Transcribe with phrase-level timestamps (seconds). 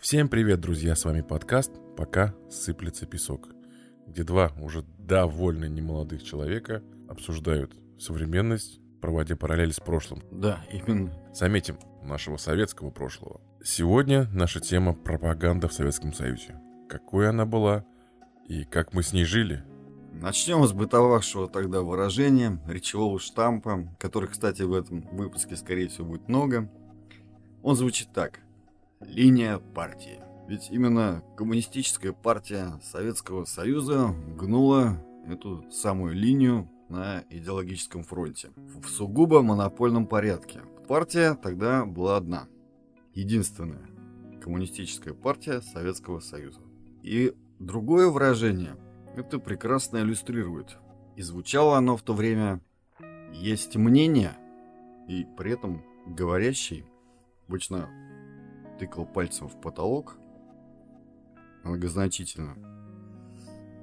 [0.00, 0.96] Всем привет, друзья!
[0.96, 3.50] С вами подкаст «Пока сыплется песок»,
[4.06, 10.22] где два уже довольно немолодых человека обсуждают современность, проводя параллели с прошлым.
[10.30, 11.12] Да, именно.
[11.34, 13.42] Заметим, нашего советского прошлого.
[13.62, 16.58] Сегодня наша тема пропаганда в Советском Союзе.
[16.88, 17.84] Какой она была
[18.48, 19.62] и как мы с ней жили.
[20.14, 26.26] Начнем с бытовавшего тогда выражения, речевого штампа, которых, кстати, в этом выпуске, скорее всего, будет
[26.26, 26.70] много.
[27.62, 28.40] Он звучит так.
[29.00, 30.20] Линия партии.
[30.46, 39.42] Ведь именно коммунистическая партия Советского Союза гнула эту самую линию на идеологическом фронте в сугубо
[39.42, 40.60] монопольном порядке.
[40.86, 42.46] Партия тогда была одна,
[43.14, 43.88] единственная.
[44.42, 46.60] Коммунистическая партия Советского Союза.
[47.02, 48.76] И другое выражение
[49.16, 50.76] это прекрасно иллюстрирует.
[51.16, 52.60] И звучало оно в то время
[53.32, 54.36] «есть мнение»,
[55.08, 56.84] и при этом говорящий
[57.48, 57.88] обычно
[58.80, 60.16] тыкал пальцем в потолок
[61.64, 62.56] многозначительно.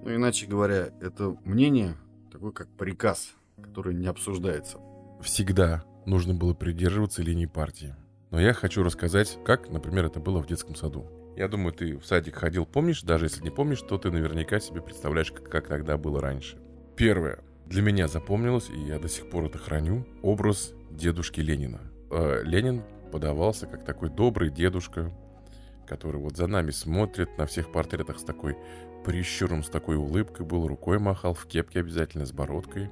[0.04, 1.95] Ну, иначе говоря, это мнение
[2.31, 4.80] такое как приказ, который не обсуждается.
[5.22, 7.95] Всегда нужно было придерживаться линии партии.
[8.31, 11.06] Но я хочу рассказать, как, например, это было в детском саду.
[11.38, 13.04] Я думаю, ты в садик ходил, помнишь?
[13.04, 16.58] Даже если не помнишь, то ты наверняка себе представляешь, как, как тогда было раньше.
[16.95, 17.44] Первое.
[17.67, 21.82] Для меня запомнилось, и я до сих пор это храню, образ дедушки Ленина.
[22.09, 25.12] Э, Ленин подавался как такой добрый дедушка,
[25.88, 28.58] который вот за нами смотрит на всех портретах с такой
[29.06, 32.90] прищуром, с такой улыбкой был, рукой махал, в кепке обязательно, с бородкой.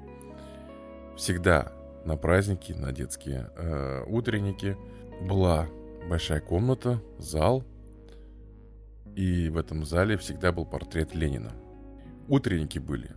[1.18, 1.74] Всегда
[2.06, 4.78] на праздники, на детские э, утренники
[5.22, 5.68] была
[6.08, 7.64] большая комната, зал,
[9.16, 11.54] и в этом зале всегда был портрет Ленина.
[12.28, 13.12] Утренники были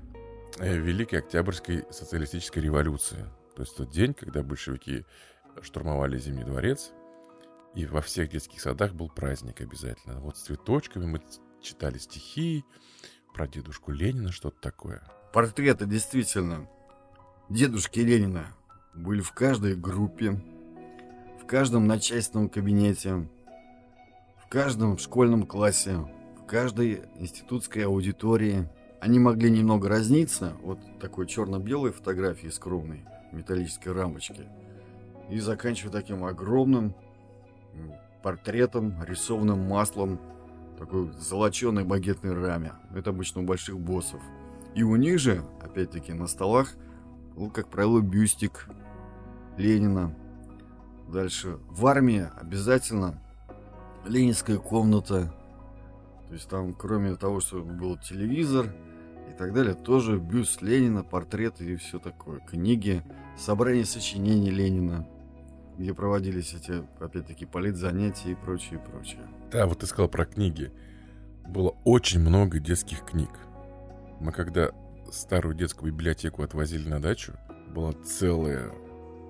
[0.59, 3.25] э, Великой Октябрьской социалистической революции.
[3.57, 5.05] То есть тот день, когда большевики
[5.63, 6.93] штурмовали Зимний дворец,
[7.75, 10.21] и во всех детских садах был праздник обязательно.
[10.21, 11.23] Вот с цветочками мы
[11.61, 12.65] читали стихи
[13.35, 15.03] про дедушку Ленина, что-то такое.
[15.33, 16.69] Портреты действительно
[17.49, 18.55] дедушки Ленина
[18.95, 20.41] были в каждой группе,
[21.41, 23.29] в каждом начальственном кабинете,
[24.45, 25.97] в каждом школьном классе,
[26.37, 28.69] в каждой институтской аудитории.
[29.01, 34.49] Они могли немного разниться от такой черно-белой фотографии скромной металлической рамочки
[35.29, 36.95] и заканчивая таким огромным
[38.23, 40.21] портретом, рисованным маслом,
[40.79, 42.73] такой золоченой багетной раме.
[42.95, 44.21] Это обычно у больших боссов.
[44.75, 46.75] И у них же, опять-таки, на столах
[47.35, 48.69] был, как правило, бюстик
[49.57, 50.15] Ленина.
[51.09, 51.59] Дальше.
[51.69, 53.21] В армии обязательно
[54.07, 55.35] ленинская комната.
[56.29, 58.67] То есть там, кроме того, что был телевизор
[59.31, 62.41] и так далее, тоже бюст Ленина, портреты и все такое.
[62.41, 63.03] Книги,
[63.37, 65.07] собрание сочинений Ленина
[65.79, 69.23] где проводились эти, опять-таки, политзанятия и прочее, и прочее.
[69.53, 70.73] Да, вот ты сказал про книги.
[71.47, 73.31] Было очень много детских книг.
[74.21, 74.73] Мы когда
[75.11, 77.35] старую детскую библиотеку отвозили на дачу,
[77.73, 78.73] была целая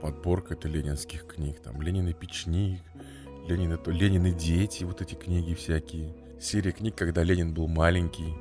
[0.00, 1.60] подборка это ленинских книг.
[1.60, 2.80] Там Ленин и печник,
[3.47, 6.15] Ленин и, Ленин и дети, вот эти книги всякие.
[6.41, 8.34] Серия книг, когда Ленин был маленький,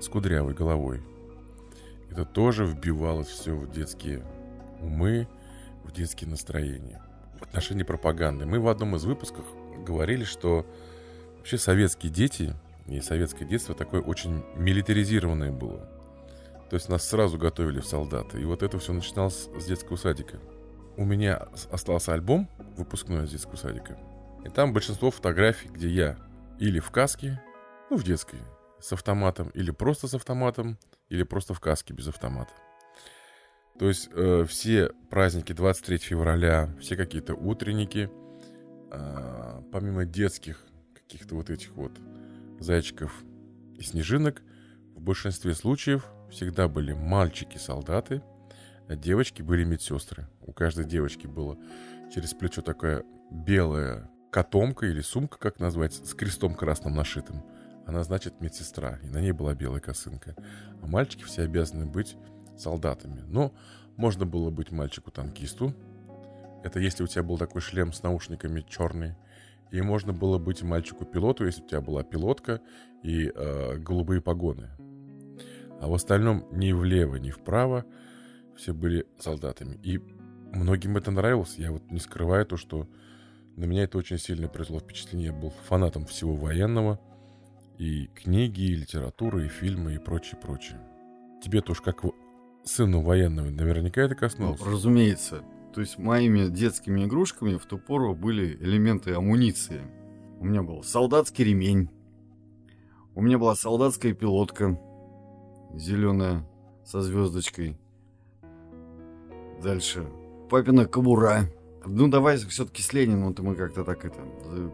[0.00, 1.02] с кудрявой головой.
[2.10, 4.24] Это тоже вбивалось все в детские
[4.80, 5.28] умы,
[5.84, 7.02] в детские настроения
[7.38, 8.46] в отношении пропаганды.
[8.46, 9.44] Мы в одном из выпусков
[9.86, 10.66] говорили, что
[11.36, 12.54] вообще советские дети
[12.86, 15.88] и советское детство такое очень милитаризированное было.
[16.70, 18.40] То есть нас сразу готовили в солдаты.
[18.40, 20.38] И вот это все начиналось с детского садика.
[20.96, 23.98] У меня остался альбом выпускной из детского садика.
[24.44, 26.16] И там большинство фотографий, где я
[26.58, 27.40] или в каске,
[27.90, 28.40] ну, в детской,
[28.80, 30.78] с автоматом, или просто с автоматом,
[31.08, 32.52] или просто в каске без автомата.
[33.78, 38.10] То есть э, все праздники 23 февраля, все какие-то утренники,
[38.90, 41.92] э, помимо детских каких-то вот этих вот
[42.58, 43.24] зайчиков
[43.78, 44.42] и снежинок,
[44.94, 48.22] в большинстве случаев всегда были мальчики-солдаты,
[48.88, 50.26] а девочки были медсестры.
[50.42, 51.56] У каждой девочки было
[52.12, 57.44] через плечо такая белая котомка или сумка, как назвать, с крестом красным нашитым.
[57.86, 60.34] Она значит медсестра, и на ней была белая косынка.
[60.82, 62.16] А мальчики все обязаны быть
[62.60, 63.22] солдатами.
[63.26, 63.52] Но
[63.96, 65.74] можно было быть мальчику-танкисту.
[66.62, 69.14] Это если у тебя был такой шлем с наушниками черный.
[69.70, 72.60] И можно было быть мальчику-пилоту, если у тебя была пилотка
[73.02, 74.70] и э, голубые погоны.
[75.80, 77.84] А в остальном ни влево, ни вправо
[78.56, 79.78] все были солдатами.
[79.82, 79.98] И
[80.52, 81.56] многим это нравилось.
[81.56, 82.88] Я вот не скрываю то, что
[83.56, 85.28] на меня это очень сильно произвело впечатление.
[85.28, 87.00] Я был фанатом всего военного.
[87.76, 90.80] И книги, и литературы, и фильмы, и прочее, прочее.
[91.42, 92.04] Тебе тоже как
[92.68, 94.60] сыну военного наверняка это коснулось.
[94.60, 95.42] Ну, разумеется.
[95.74, 99.80] То есть моими детскими игрушками в ту пору были элементы амуниции.
[100.40, 101.88] У меня был солдатский ремень.
[103.14, 104.78] У меня была солдатская пилотка.
[105.74, 106.46] Зеленая,
[106.84, 107.76] со звездочкой.
[109.62, 110.06] Дальше.
[110.48, 111.50] Папина кобура.
[111.84, 114.20] Ну, давай все-таки с Лениным-то мы как-то так это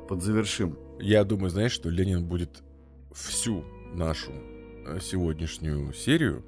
[0.08, 0.78] подзавершим.
[1.00, 2.62] Я думаю, знаешь, что Ленин будет
[3.12, 4.32] всю нашу
[4.86, 6.44] э, сегодняшнюю серию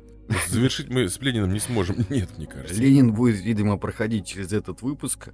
[0.48, 1.96] Завершить мы с Лениным не сможем.
[2.10, 2.80] Нет, мне кажется.
[2.80, 5.28] Ленин будет, видимо, проходить через этот выпуск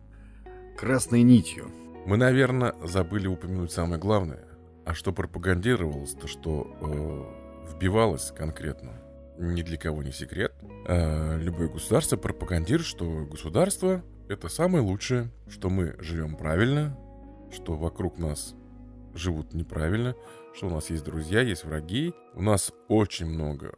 [0.76, 1.70] красной нитью.
[2.06, 4.44] Мы, наверное, забыли упомянуть самое главное.
[4.84, 9.00] А что пропагандировалось, то что э, вбивалось конкретно,
[9.38, 10.52] ни для кого не секрет.
[10.86, 16.98] Э, любое государство пропагандирует, что государство это самое лучшее, что мы живем правильно,
[17.52, 18.54] что вокруг нас
[19.14, 20.16] живут неправильно,
[20.54, 22.12] что у нас есть друзья, есть враги.
[22.34, 23.74] У нас очень много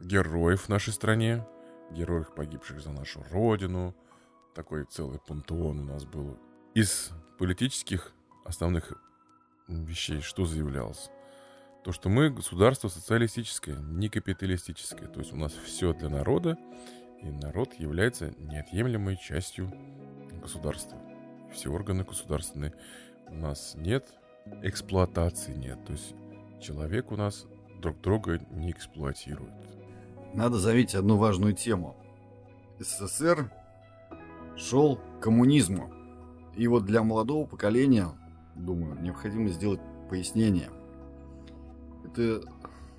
[0.00, 1.46] героев в нашей стране,
[1.90, 3.94] героев, погибших за нашу родину.
[4.54, 6.38] Такой целый пантеон у нас был.
[6.74, 8.12] Из политических
[8.44, 8.92] основных
[9.68, 11.10] вещей что заявлялось?
[11.84, 15.08] То, что мы государство социалистическое, не капиталистическое.
[15.08, 16.58] То есть у нас все для народа,
[17.22, 19.72] и народ является неотъемлемой частью
[20.40, 20.98] государства.
[21.52, 22.74] Все органы государственные.
[23.28, 24.04] У нас нет
[24.62, 25.84] эксплуатации, нет.
[25.84, 26.14] То есть
[26.60, 27.46] человек у нас
[27.80, 29.52] друг друга не эксплуатирует
[30.36, 31.96] надо заметить одну важную тему.
[32.78, 33.50] СССР
[34.54, 35.90] шел к коммунизму.
[36.54, 38.08] И вот для молодого поколения,
[38.54, 40.70] думаю, необходимо сделать пояснение.
[42.04, 42.42] Это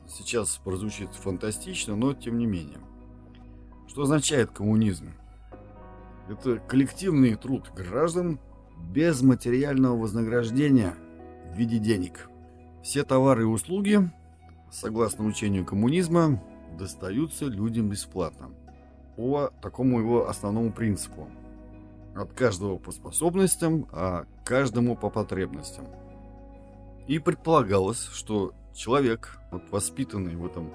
[0.08, 2.80] сейчас прозвучит фантастично, но тем не менее.
[3.88, 5.14] Что означает коммунизм?
[6.30, 8.40] Это коллективный труд граждан
[8.92, 10.96] без материального вознаграждения
[11.54, 12.30] в виде денег.
[12.84, 14.12] Все товары и услуги,
[14.72, 16.42] согласно учению коммунизма,
[16.78, 18.52] достаются людям бесплатно.
[19.16, 21.28] По такому его основному принципу.
[22.16, 25.86] От каждого по способностям, а каждому по потребностям.
[27.08, 30.72] И предполагалось, что человек, вот воспитанный в этом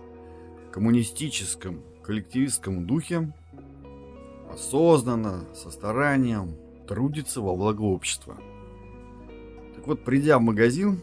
[0.72, 3.32] коммунистическом, коллективистском духе,
[4.50, 6.56] осознанно, со старанием,
[6.88, 8.36] трудится во благо общества.
[9.74, 11.00] Так вот, придя в магазин,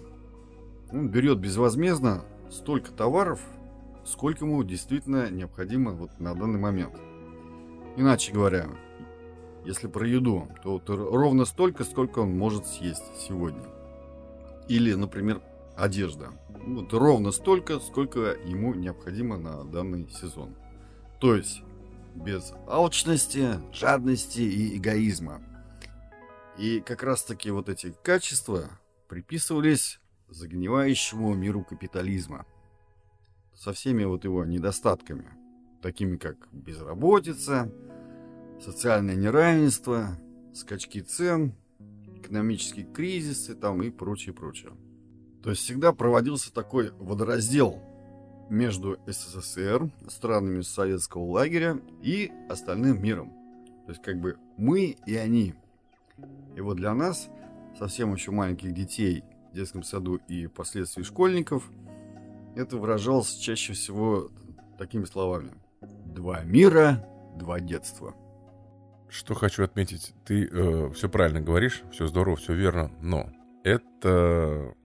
[0.92, 3.40] он берет безвозмездно столько товаров,
[4.10, 6.96] сколько ему действительно необходимо вот на данный момент.
[7.96, 8.70] Иначе говоря,
[9.66, 13.64] если про еду, то вот ровно столько, сколько он может съесть сегодня.
[14.68, 15.42] Или, например,
[15.76, 16.30] одежда.
[16.66, 20.56] Вот ровно столько, сколько ему необходимо на данный сезон.
[21.20, 21.62] То есть
[22.16, 25.42] без алчности, жадности и эгоизма.
[26.58, 28.70] И как раз таки вот эти качества
[29.08, 32.46] приписывались загнивающему миру капитализма–
[33.60, 35.26] со всеми вот его недостатками,
[35.82, 37.70] такими как безработица,
[38.64, 40.18] социальное неравенство,
[40.54, 41.54] скачки цен,
[42.16, 44.72] экономические кризисы там и прочее, прочее.
[45.44, 47.82] То есть всегда проводился такой водораздел
[48.50, 53.34] между СССР, странами советского лагеря и остальным миром.
[53.86, 55.54] То есть как бы мы и они.
[56.56, 57.28] И вот для нас,
[57.78, 61.70] совсем еще маленьких детей в детском саду и впоследствии школьников–
[62.60, 64.32] это выражалось чаще всего
[64.78, 65.52] такими словами.
[65.82, 68.14] Два мира, два детства.
[69.08, 73.30] Что хочу отметить, ты э, все правильно говоришь, все здорово, все верно, но
[73.64, 74.76] это,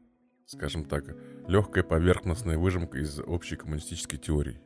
[0.46, 1.04] скажем так,
[1.46, 4.60] легкая поверхностная выжимка из общей коммунистической теории.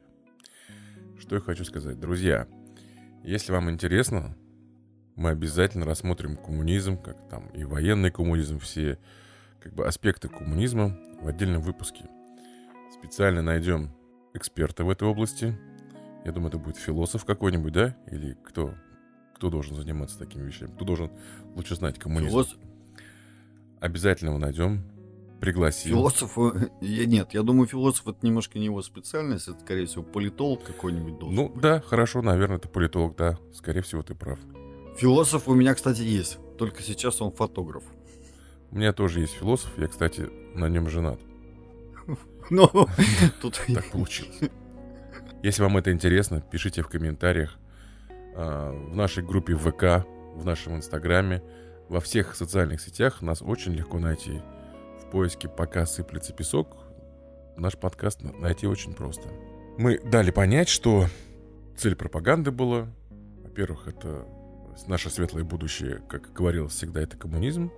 [1.18, 2.46] Что я хочу сказать, друзья,
[3.24, 4.36] если вам интересно,
[5.16, 8.98] мы обязательно рассмотрим коммунизм, как там и военный коммунизм, все
[9.60, 12.08] как бы аспекты коммунизма в отдельном выпуске.
[12.92, 13.90] Специально найдем
[14.34, 15.56] эксперта в этой области.
[16.24, 17.96] Я думаю, это будет философ какой-нибудь, да?
[18.10, 18.74] Или кто?
[19.36, 20.72] Кто должен заниматься такими вещами?
[20.74, 21.10] Кто должен
[21.54, 22.30] лучше знать коммунизм?
[22.30, 22.58] Философ.
[23.80, 24.82] Обязательно его найдем,
[25.40, 25.90] пригласим.
[25.92, 26.36] Философ?
[26.80, 31.18] Я, нет, я думаю, философ это немножко не его специальность, это, скорее всего, политолог какой-нибудь
[31.18, 31.60] должен Ну, быть.
[31.62, 33.38] да, хорошо, наверное, это политолог, да.
[33.54, 34.40] Скорее всего, ты прав.
[34.96, 36.38] Философ у меня, кстати, есть.
[36.58, 37.84] Только сейчас он фотограф.
[38.72, 39.70] У меня тоже есть философ.
[39.78, 41.20] Я, кстати, на нем женат.
[42.50, 42.88] Но
[43.40, 43.60] тут...
[43.72, 44.50] Так получилось.
[45.42, 47.56] Если вам это интересно, пишите в комментариях
[48.34, 51.42] а, в нашей группе ВК, в нашем Инстаграме,
[51.88, 54.40] во всех социальных сетях нас очень легко найти.
[55.00, 56.76] В поиске «Пока сыплется песок»
[57.56, 59.28] наш подкаст найти очень просто.
[59.78, 61.06] Мы дали понять, что
[61.76, 62.88] цель пропаганды была,
[63.42, 64.26] во-первых, это
[64.86, 67.72] наше светлое будущее, как говорилось всегда, это коммунизм,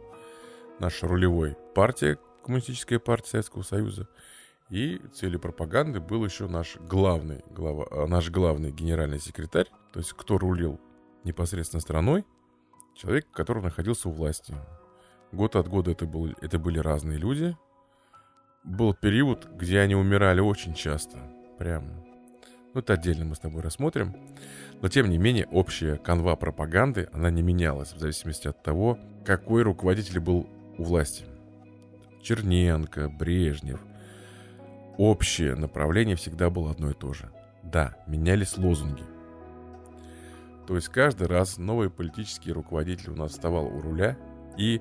[0.78, 2.18] наша рулевой партия,
[2.50, 4.09] Коммунистическая партия Советского Союза–
[4.71, 10.12] и целью пропаганды был еще наш главный, глава, э, наш главный генеральный секретарь, то есть
[10.14, 10.80] кто рулил
[11.23, 12.25] непосредственно страной,
[12.97, 14.52] человек, который находился у власти.
[15.30, 17.57] Год от года это, был, это были разные люди.
[18.64, 21.19] Был период, где они умирали очень часто.
[21.57, 22.04] Прям.
[22.75, 24.16] Ну, это отдельно мы с тобой рассмотрим.
[24.83, 29.62] Но, тем не менее, общая канва пропаганды, она не менялась в зависимости от того, какой
[29.62, 31.25] руководитель был у власти.
[32.22, 33.80] Черненко, Брежнев.
[34.98, 37.30] Общее направление всегда было одно и то же.
[37.62, 39.02] Да, менялись лозунги.
[40.66, 44.16] То есть каждый раз новый политический руководитель у нас вставал у руля
[44.56, 44.80] и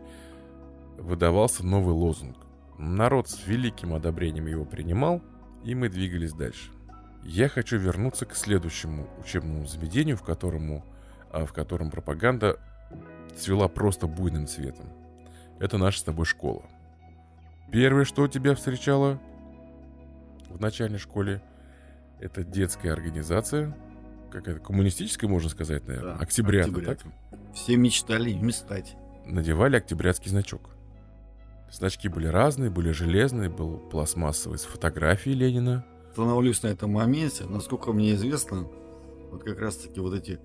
[0.97, 2.37] выдавался новый лозунг.
[2.77, 5.21] Народ с великим одобрением его принимал,
[5.63, 6.69] и мы двигались дальше.
[7.23, 10.85] Я хочу вернуться к следующему учебному заведению, в, которому,
[11.31, 12.59] а, в котором пропаганда
[13.35, 14.85] цвела просто буйным цветом.
[15.59, 16.63] Это наша с тобой школа.
[17.71, 19.19] Первое, что тебя встречало
[20.49, 21.41] в начальной школе,
[22.19, 23.77] это детская организация,
[24.31, 26.99] какая-то коммунистическая, можно сказать, наверное, да, октябрята, октябрят.
[27.03, 27.13] так?
[27.53, 28.95] Все мечтали ими стать.
[29.25, 30.71] Надевали октябрятский значок.
[31.71, 35.85] Значки были разные, были железные, был пластмассовый с фотографией Ленина.
[36.13, 38.67] Становлюсь на этом моменте, насколько мне известно,
[39.31, 40.39] вот как раз таки вот эти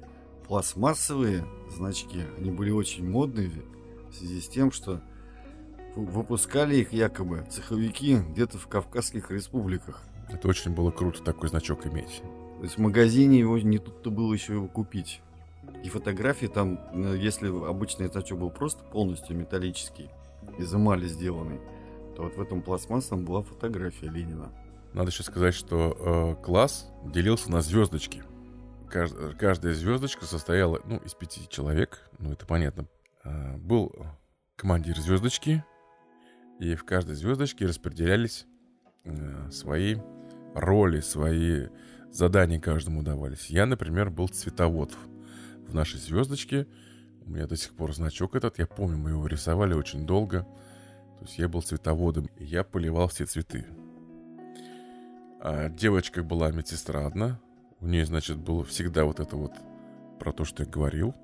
[0.47, 3.51] пластмассовые значки, они были очень модные
[4.11, 5.01] в связи с тем, что
[5.97, 10.03] выпускали их якобы цеховики где-то в Кавказских республиках.
[10.31, 12.23] Это очень было круто, такой значок иметь.
[12.59, 15.21] То есть в магазине его не тут-то было еще его купить.
[15.83, 20.09] И фотографии там, э, если обычный значок был просто полностью металлический,
[20.59, 21.61] из эмали сделанный,
[22.17, 24.53] то вот в этом пластмассовом была фотография Ленина.
[24.93, 28.23] Надо еще сказать, что э, класс делился на звездочки.
[28.89, 32.87] Кажд, каждая звездочка состояла, ну, из пяти человек, ну, это понятно.
[33.25, 33.93] Э, был
[34.57, 35.65] командир звездочки,
[36.65, 38.47] и в каждой звездочке распределялись
[39.05, 39.97] э, свои
[40.55, 41.69] роли, свои
[42.11, 43.47] задания каждому давались.
[43.47, 44.97] Я, например, был цветовод
[45.67, 46.67] в нашей звездочке.
[47.27, 48.59] У меня до сих пор значок этот.
[48.59, 50.47] Я помню, мы его рисовали очень долго.
[51.19, 53.67] То есть я был цветоводом, и я поливал все цветы.
[55.41, 57.41] А девочка была медсестра одна.
[57.81, 59.53] У нее, значит, было всегда вот это вот
[60.19, 61.15] про то, что я говорил.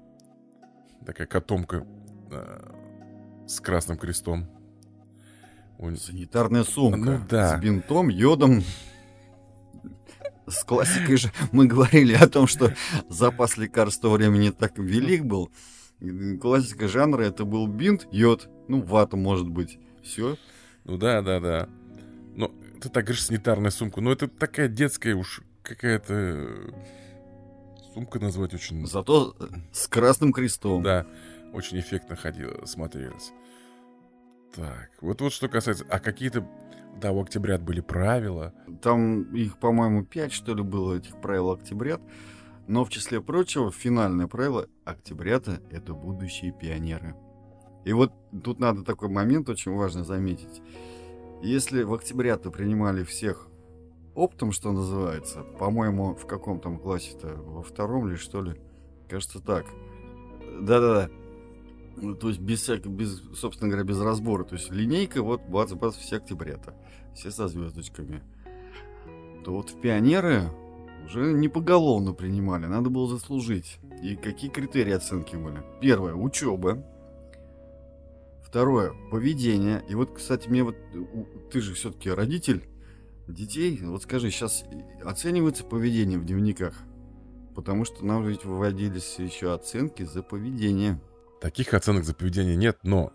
[1.06, 1.86] Такая котомка
[2.30, 4.59] э, с красным крестом.
[5.96, 6.98] Санитарная сумка.
[6.98, 7.56] Ну, да.
[7.56, 8.62] С бинтом, йодом.
[10.46, 12.74] С классикой же мы говорили о том, что
[13.08, 15.50] запас лекарств в то время не так велик был.
[16.40, 19.78] Классика жанра это был бинт, йод, ну, вата, может быть.
[20.02, 20.36] Все.
[20.84, 21.68] Ну да, да, да.
[22.34, 24.00] Но ты так говоришь, санитарная сумка.
[24.00, 26.72] Но это такая детская уж какая-то
[27.94, 28.86] сумка назвать очень...
[28.86, 29.36] Зато
[29.72, 30.82] с красным крестом.
[30.82, 31.06] Да,
[31.52, 33.32] очень эффектно ходила, смотрелась.
[34.54, 35.86] Так, вот вот что касается...
[35.88, 36.46] А какие-то...
[37.00, 38.52] Да, у октябрят были правила.
[38.82, 42.00] Там их, по-моему, пять, что ли, было, этих правил октябрят.
[42.66, 47.16] Но, в числе прочего, финальное правило октябрята— это будущие пионеры.
[47.84, 48.12] И вот
[48.44, 50.60] тут надо такой момент очень важно заметить.
[51.42, 53.48] Если в октябрята принимали всех
[54.14, 58.60] оптом, что называется, по-моему, в каком там классе-то, во втором ли, что ли,
[59.08, 59.64] кажется так.
[60.60, 61.10] Да-да-да,
[62.00, 64.44] ну, то есть без всякого, без, собственно говоря, без разбора.
[64.44, 66.74] То есть линейка, вот, бац-бац, все октябрята.
[67.14, 68.22] Все со звездочками.
[69.44, 70.50] То вот в пионеры
[71.04, 73.78] уже не поголовно принимали, надо было заслужить.
[74.02, 75.62] И какие критерии оценки были?
[75.80, 76.84] Первое, учеба.
[78.42, 79.82] Второе, поведение.
[79.88, 80.76] И вот, кстати, мне вот,
[81.52, 82.64] ты же все-таки родитель
[83.28, 83.78] детей.
[83.82, 84.64] Вот скажи, сейчас
[85.04, 86.74] оценивается поведение в дневниках?
[87.54, 91.00] Потому что нам ведь выводились еще оценки за поведение.
[91.40, 93.12] Таких оценок за поведение нет, но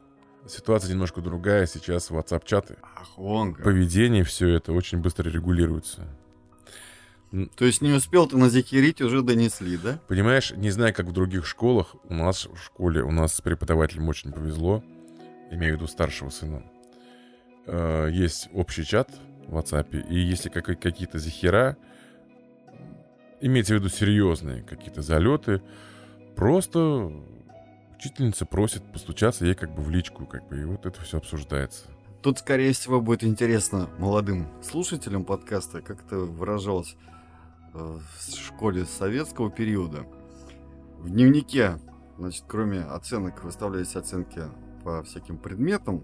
[0.48, 1.68] ситуация немножко другая.
[1.68, 2.78] Сейчас WhatsApp-чаты.
[2.82, 3.64] Ах, вон как.
[3.64, 6.08] Поведение, все это очень быстро регулируется.
[7.56, 10.00] То есть не успел ты назихерить, уже донесли, да?
[10.08, 14.08] Понимаешь, не знаю, как в других школах, у нас в школе, у нас с преподавателем
[14.08, 14.84] очень повезло,
[15.52, 16.64] имею в виду старшего сына.
[17.68, 19.10] Э, есть общий чат
[19.48, 21.78] в WhatsApp, и если какие-то захера,
[23.42, 25.62] имеется в виду серьезные какие-то залеты,
[26.36, 27.12] просто
[27.98, 31.86] Учительница просит постучаться ей как бы в личку, как бы, и вот это все обсуждается.
[32.22, 36.98] Тут, скорее всего, будет интересно молодым слушателям подкаста, как это выражалось
[37.74, 40.06] э, в школе советского периода.
[41.00, 41.80] В дневнике,
[42.18, 44.42] значит, кроме оценок, выставлялись оценки
[44.84, 46.04] по всяким предметам,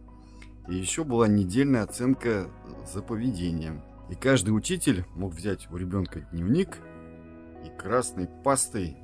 [0.70, 2.48] и еще была недельная оценка
[2.94, 3.82] за поведение.
[4.10, 6.78] И каждый учитель мог взять у ребенка дневник
[7.66, 8.98] и красной пастой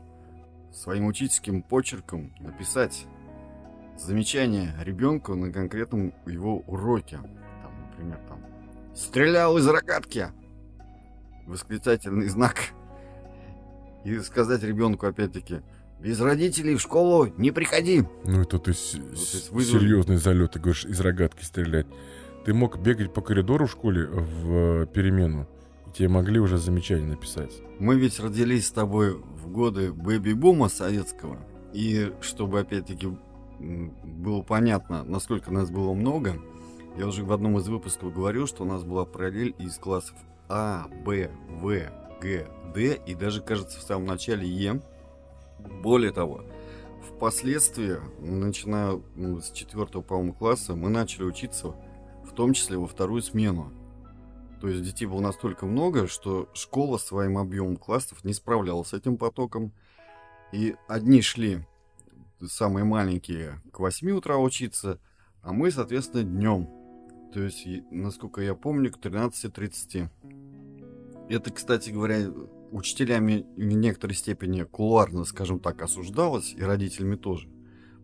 [0.74, 3.06] своим учительским почерком написать
[3.98, 7.18] замечание ребенку на конкретном его уроке.
[7.18, 8.40] Там, например, там
[8.96, 10.28] «Стрелял из рогатки!»
[11.46, 12.56] Восклицательный знак.
[14.04, 15.62] И сказать ребенку, опять-таки,
[16.00, 18.04] Без родителей в школу не приходи.
[18.24, 21.88] Ну это ты с- с- серьезный залет, ты говоришь, из рогатки стрелять.
[22.46, 25.48] Ты мог бегать по коридору в школе в э, перемену,
[25.98, 27.52] тебе могли уже замечание написать.
[27.80, 31.38] Мы ведь родились с тобой в годы бэби-бума советского.
[31.74, 33.18] И чтобы, опять-таки,
[33.60, 36.36] было понятно, насколько нас было много,
[36.98, 40.16] я уже в одном из выпусков говорил, что у нас была параллель из классов
[40.50, 41.82] А, Б, В,
[42.22, 44.82] Г, Д и даже, кажется, в самом начале Е.
[45.82, 46.44] Более того,
[47.10, 49.02] впоследствии, начиная
[49.42, 51.74] с четвертого, по-моему, класса, мы начали учиться
[52.24, 53.72] в том числе во вторую смену.
[54.60, 59.18] То есть детей было настолько много, что школа своим объемом классов не справлялась с этим
[59.18, 59.72] потоком.
[60.52, 61.66] И одни шли,
[62.44, 65.00] самые маленькие, к 8 утра учиться,
[65.42, 66.70] а мы, соответственно, днем.
[67.34, 70.10] То есть, насколько я помню, к 13.30.
[71.30, 72.32] Это, кстати говоря,
[72.72, 77.50] учителями в некоторой степени кулуарно, скажем так, осуждалось, и родителями тоже.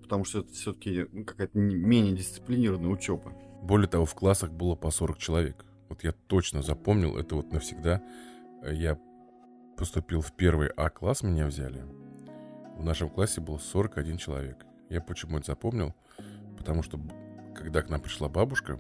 [0.01, 3.33] Потому что это все-таки какая-то не- менее дисциплинированная учеба.
[3.61, 5.65] Более того, в классах было по 40 человек.
[5.89, 8.01] Вот я точно запомнил это вот навсегда.
[8.61, 8.97] Э, Я
[9.77, 11.83] поступил в первый А-класс, меня взяли.
[12.77, 14.65] В нашем классе было 41 человек.
[14.89, 15.93] Я почему это запомнил?
[16.57, 16.99] Потому что,
[17.55, 18.77] когда к нам пришла бабушка,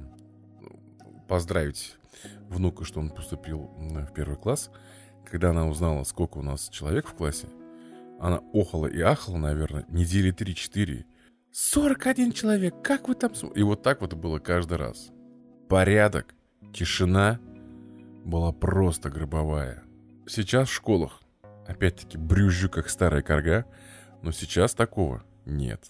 [1.27, 1.97] поздравить
[2.49, 4.69] внука, что он поступил в первый класс,
[5.29, 7.47] когда она узнала, сколько у нас человек в классе,
[8.19, 11.05] она охала и ахала, наверное, недели 3-4.
[11.51, 13.33] 41 человек, как вы там...
[13.35, 15.11] см-?» И вот так вот было каждый раз.
[15.69, 16.33] Порядок,
[16.71, 17.39] тишина
[18.23, 19.83] была просто гробовая.
[20.27, 21.21] Сейчас в школах,
[21.67, 23.65] опять-таки, брюзжу, как старая корга,
[24.21, 25.81] но сейчас такого нет.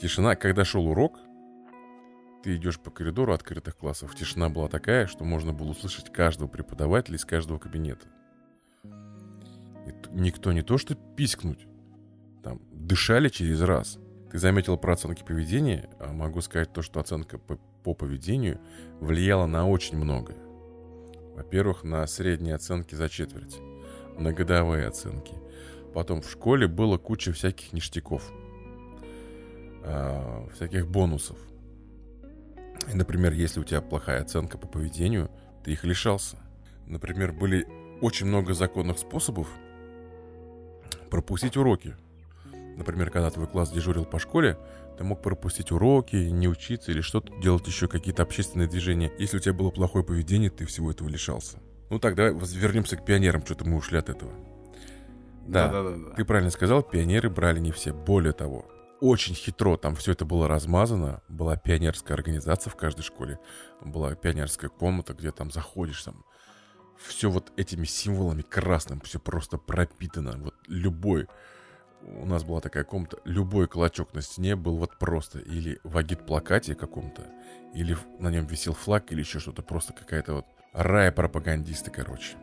[0.00, 1.18] Тишина, когда шел урок,
[2.42, 7.16] ты идешь по коридору открытых классов, тишина была такая, что можно было услышать каждого преподавателя
[7.16, 8.06] из каждого кабинета.
[10.12, 11.66] Никто не то что пискнуть,
[12.42, 13.98] там, дышали через раз.
[14.30, 18.60] Ты заметил про оценки поведения, а могу сказать то, что оценка по, по поведению
[19.00, 20.38] влияла на очень многое.
[21.34, 23.58] Во-первых, на средние оценки за четверть,
[24.18, 25.34] на годовые оценки.
[25.94, 28.30] Потом в школе было куча всяких ништяков,
[29.84, 31.38] а, всяких бонусов.
[32.92, 35.30] Например, если у тебя плохая оценка по поведению,
[35.64, 36.36] ты их лишался.
[36.86, 37.66] Например, были
[38.00, 39.48] очень много законных способов
[41.10, 41.96] пропустить уроки.
[42.76, 44.56] Например, когда твой класс дежурил по школе,
[44.98, 49.12] ты мог пропустить уроки, не учиться или что-то делать еще, какие-то общественные движения.
[49.18, 51.58] Если у тебя было плохое поведение, ты всего этого лишался.
[51.88, 54.32] Ну так, давай вернемся к пионерам, что-то мы ушли от этого.
[55.46, 56.14] Да, Да-да-да.
[56.16, 57.92] ты правильно сказал, пионеры брали не все.
[57.94, 58.66] Более того,
[59.00, 61.22] очень хитро там все это было размазано.
[61.28, 63.38] Была пионерская организация в каждой школе.
[63.80, 66.24] Была пионерская комната, где там заходишь, там
[66.96, 70.34] все вот этими символами красным, все просто пропитано.
[70.38, 71.28] Вот любой,
[72.02, 76.74] у нас была такая комната, любой клочок на стене был вот просто или в агит-плакате
[76.74, 77.22] каком-то,
[77.74, 82.36] или на нем висел флаг, или еще что-то, просто какая-то вот рая пропагандисты, короче.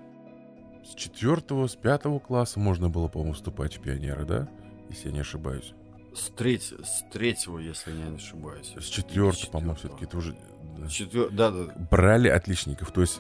[0.84, 4.48] С четвертого, с пятого класса можно было, по-моему, вступать в пионеры, да?
[4.90, 5.74] Если я не ошибаюсь.
[6.14, 8.74] С, треть- с третьего, если я не ошибаюсь.
[8.80, 10.38] С четвертого, по-моему, все-таки это уже...
[10.90, 11.74] Четвер- Да, да.
[11.90, 12.92] брали отличников.
[12.92, 13.20] То есть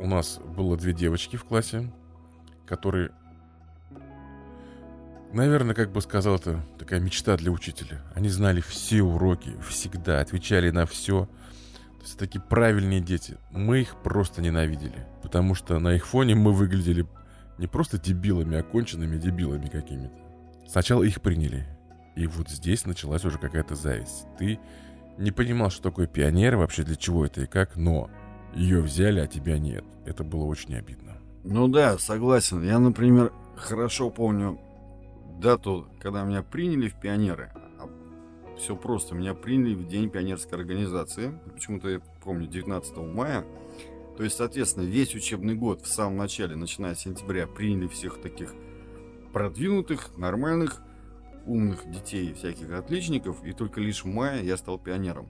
[0.00, 1.92] у нас было две девочки в классе,
[2.66, 3.12] которые,
[5.34, 8.00] наверное, как бы сказал, это такая мечта для учителя.
[8.14, 11.28] Они знали все уроки, всегда отвечали на все.
[11.98, 13.36] То есть такие правильные дети.
[13.50, 17.06] Мы их просто ненавидели, потому что на их фоне мы выглядели
[17.58, 20.14] не просто дебилами, а конченными дебилами какими-то.
[20.66, 21.66] Сначала их приняли,
[22.16, 24.26] и вот здесь началась уже какая-то зависть.
[24.38, 24.58] Ты
[25.18, 28.10] не понимал, что такое пионер, вообще для чего это и как, но
[28.54, 29.84] ее взяли, а тебя нет.
[30.04, 31.12] Это было очень обидно.
[31.44, 32.62] Ну да, согласен.
[32.62, 34.58] Я, например, хорошо помню
[35.38, 37.52] дату, когда меня приняли в пионеры.
[38.58, 39.14] Все просто.
[39.14, 41.38] Меня приняли в день пионерской организации.
[41.52, 43.44] Почему-то я помню 19 мая.
[44.16, 48.54] То есть, соответственно, весь учебный год в самом начале, начиная с сентября, приняли всех таких
[49.32, 50.80] продвинутых, нормальных,
[51.46, 53.42] умных детей, всяких отличников.
[53.44, 55.28] И только лишь в мае я стал пионером.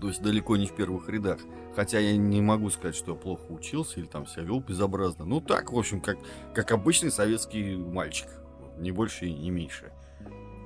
[0.00, 1.38] То есть далеко не в первых рядах.
[1.74, 5.24] Хотя я не могу сказать, что я плохо учился или там себя вел безобразно.
[5.24, 6.18] Ну так, в общем, как,
[6.54, 8.28] как обычный советский мальчик.
[8.78, 9.92] Не больше и не меньше.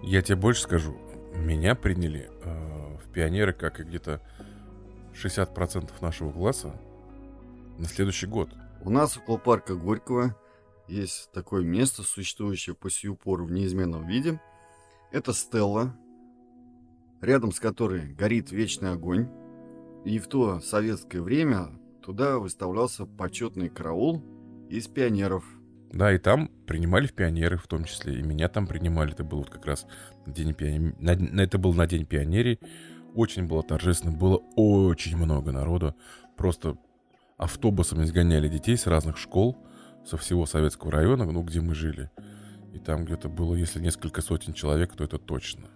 [0.02, 0.96] Я тебе больше скажу.
[1.34, 4.20] Меня приняли э, в пионеры, как и где-то
[5.14, 6.74] 60% нашего класса
[7.78, 8.50] на следующий год.
[8.82, 10.36] У нас около парка Горького
[10.88, 14.40] есть такое место, существующее по сию пору в неизменном виде.
[15.10, 15.94] Это стелла,
[17.20, 19.28] рядом с которой горит вечный огонь.
[20.04, 21.68] И в то советское время
[22.02, 24.22] туда выставлялся почетный караул
[24.70, 25.44] из пионеров.
[25.92, 29.12] Да, и там принимали в пионеры в том числе, и меня там принимали.
[29.12, 29.87] Это был вот как раз
[30.27, 30.94] день пионер...
[30.98, 31.40] на...
[31.40, 32.59] это был на день пионерии.
[33.14, 35.94] Очень было торжественно, было очень много народу.
[36.37, 36.77] Просто
[37.38, 39.57] автобусами сгоняли детей с разных школ,
[40.05, 42.11] со всего советского района, ну, где мы жили.
[42.74, 45.68] И там где-то было, если несколько сотен человек, то это точно.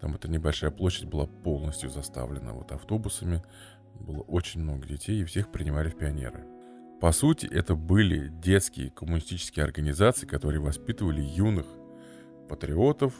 [0.00, 3.42] Там эта небольшая площадь была полностью заставлена вот автобусами.
[3.94, 6.44] Было очень много детей, и всех принимали в пионеры.
[7.00, 11.66] По сути, это были детские коммунистические организации, которые воспитывали юных
[12.48, 13.12] патриотов,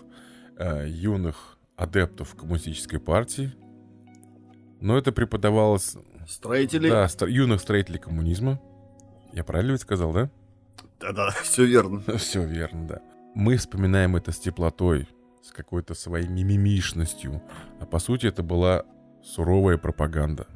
[0.57, 3.53] э, юных адептов коммунистической партии.
[4.81, 5.97] Но это преподавалось...
[6.27, 6.91] Строителей?
[6.91, 8.61] Да, стро- юных строителей коммунизма.
[9.33, 10.31] Я правильно ведь сказал, да?
[10.99, 12.01] Да-да, все верно.
[12.17, 13.03] Все верно, да.
[13.35, 15.07] Мы вспоминаем это с теплотой,
[15.43, 17.43] с какой-то своей мимимишностью.
[17.79, 18.85] А по сути это была
[19.23, 20.47] суровая пропаганда,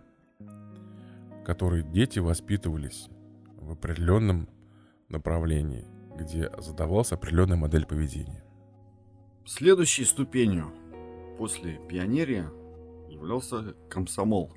[1.44, 3.08] которой дети воспитывались
[3.56, 4.48] в определенном
[5.08, 8.44] направлении, где задавалась определенная модель поведения.
[9.46, 10.72] Следующей ступенью
[11.38, 12.50] после пионерия
[13.08, 14.52] являлся комсомол.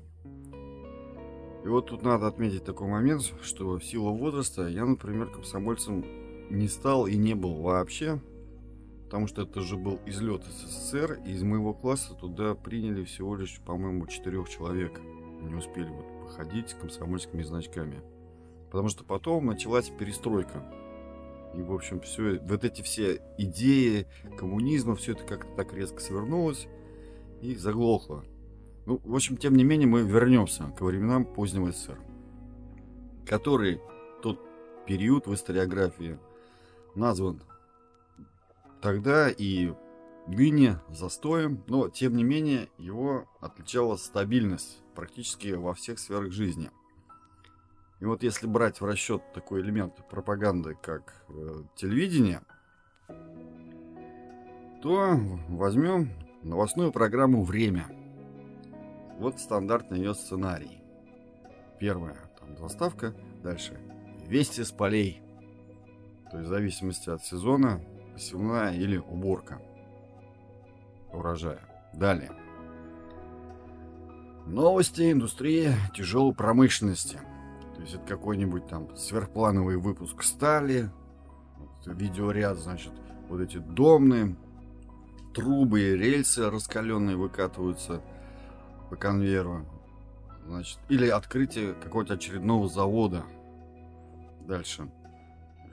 [1.64, 6.04] И вот тут надо отметить такой момент, что в силу возраста я, например, комсомольцем
[6.50, 8.20] не стал и не был вообще,
[9.04, 13.60] потому что это же был излет СССР, и из моего класса туда приняли всего лишь,
[13.64, 15.00] по-моему, четырех человек.
[15.40, 18.02] Не успели вот походить с комсомольскими значками.
[18.70, 20.64] Потому что потом началась перестройка.
[21.54, 24.06] И, в общем, все, вот эти все идеи
[24.36, 26.66] коммунизма, все это как-то так резко свернулось
[27.40, 28.24] и заглохло.
[28.86, 31.98] Ну, в общем, тем не менее, мы вернемся к временам позднего СССР,
[33.26, 33.80] который
[34.22, 34.40] тот
[34.86, 36.18] период в историографии
[36.94, 37.42] назван
[38.82, 39.72] тогда и
[40.26, 46.70] ныне застоем, но тем не менее его отличала стабильность практически во всех сферах жизни.
[48.00, 52.42] И вот если брать в расчет такой элемент пропаганды, как э, телевидение,
[54.82, 56.10] то возьмем
[56.42, 57.86] новостную программу «Время».
[59.18, 60.82] Вот стандартный ее сценарий.
[61.78, 63.80] Первая там заставка, дальше
[64.26, 65.22] «Вести с полей».
[66.30, 67.80] То есть в зависимости от сезона
[68.12, 69.60] посевная или уборка
[71.12, 71.60] урожая.
[71.94, 72.43] Далее.
[74.46, 77.18] Новости индустрии тяжелой промышленности.
[77.74, 80.90] То есть это какой-нибудь там сверхплановый выпуск стали,
[81.86, 82.92] видеоряд, значит,
[83.28, 84.36] вот эти домные
[85.34, 88.02] трубы и рельсы раскаленные выкатываются
[88.90, 89.66] по конвейеру.
[90.46, 93.24] Значит, или открытие какого-то очередного завода.
[94.46, 94.90] Дальше.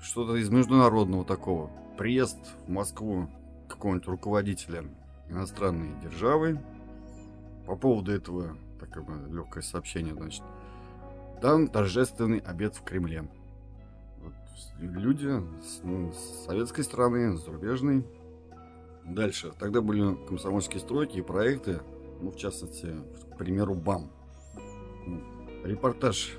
[0.02, 1.70] Что-то из международного такого.
[1.98, 3.30] Приезд в Москву
[3.68, 4.86] какого-нибудь руководителя
[5.30, 6.60] иностранной державы.
[7.66, 10.44] По поводу этого такое легкое сообщение, значит.
[11.42, 13.28] Дан торжественный обед в Кремле.
[14.20, 14.34] Вот
[14.80, 18.06] люди с, ну, с советской стороны, с зарубежной.
[19.06, 19.52] Дальше.
[19.60, 21.82] Тогда были комсомольские стройки и проекты,
[22.22, 22.96] ну, в частности,
[23.34, 24.12] к примеру, БАМ.
[25.64, 26.38] Репортаж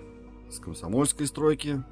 [0.50, 1.82] с комсомольской стройки.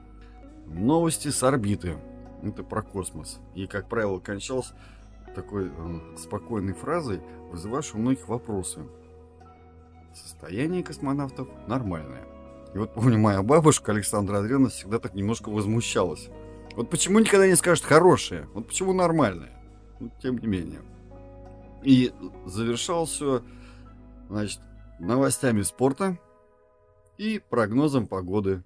[0.66, 1.98] Новости с орбиты.
[2.42, 3.40] Это про космос.
[3.54, 4.74] И, как правило, кончался
[5.34, 8.80] такой э, спокойной фразой, вызывавшей у многих вопросы.
[10.14, 12.24] Состояние космонавтов нормальное.
[12.74, 16.28] И вот помню, моя бабушка Александра Андреевна всегда так немножко возмущалась.
[16.76, 18.48] Вот почему никогда не скажет хорошее?
[18.54, 19.52] Вот почему нормальное?
[19.98, 20.80] Ну, тем не менее.
[21.82, 22.12] И
[22.46, 23.42] завершал все,
[24.28, 24.60] значит,
[24.98, 26.18] новостями спорта
[27.18, 28.62] и прогнозом погоды.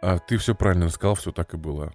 [0.00, 1.92] А ты все правильно рассказал, все так и было.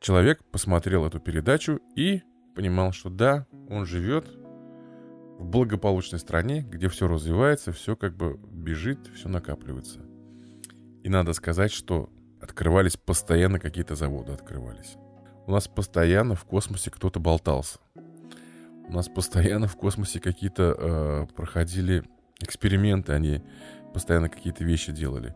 [0.00, 2.22] Человек посмотрел эту передачу и
[2.54, 4.26] понимал, что да, он живет
[5.38, 10.00] в благополучной стране, где все развивается, все как бы бежит, все накапливается.
[11.02, 14.96] И надо сказать, что открывались постоянно какие-то заводы, открывались.
[15.46, 17.78] У нас постоянно в космосе кто-то болтался.
[18.86, 22.04] У нас постоянно в космосе какие-то э, проходили
[22.40, 23.42] эксперименты, они
[23.92, 25.34] постоянно какие-то вещи делали.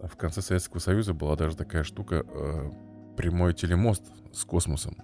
[0.00, 2.70] А в конце Советского Союза была даже такая штука э,
[3.16, 4.96] прямой телемост с космосом.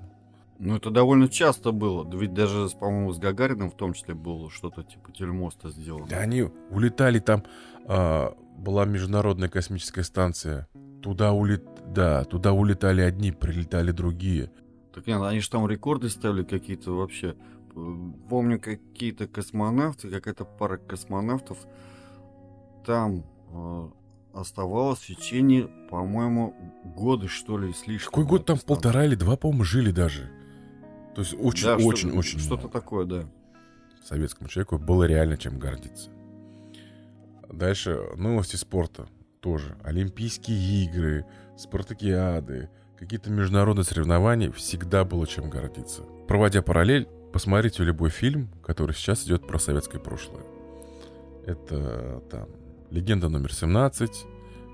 [0.58, 2.08] Ну, это довольно часто было.
[2.16, 6.06] Ведь даже, по-моему, с Гагарином в том числе было что-то типа телемоста сделано.
[6.08, 7.44] Да они улетали там,
[7.86, 10.68] э, была международная космическая станция.
[11.02, 11.64] Туда улет...
[11.86, 14.50] Да, туда улетали одни, прилетали другие.
[14.94, 17.36] Так нет, они же там рекорды ставили какие-то вообще.
[18.30, 21.58] Помню, какие-то космонавты, какая-то пара космонавтов
[22.86, 23.88] там э,
[24.32, 28.10] оставалось в течение, по-моему, года, что ли, слишком.
[28.10, 30.30] Какой год там полтора или два, по-моему, жили даже.
[31.16, 33.24] То есть очень, да, очень, что, очень Что-то такое, да.
[34.04, 36.10] Советскому человеку было реально чем гордиться.
[37.50, 39.08] Дальше новости спорта
[39.40, 39.78] тоже.
[39.82, 41.24] Олимпийские игры,
[41.56, 46.02] спартакиады, какие-то международные соревнования, всегда было чем гордиться.
[46.28, 50.44] Проводя параллель, посмотрите любой фильм, который сейчас идет про советское прошлое.
[51.46, 52.50] Это там
[52.90, 54.10] «Легенда номер 17»,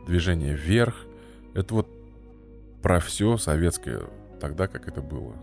[0.08, 1.06] «Движение вверх».
[1.54, 1.88] Это вот
[2.82, 4.08] про все советское,
[4.40, 5.36] тогда как это было.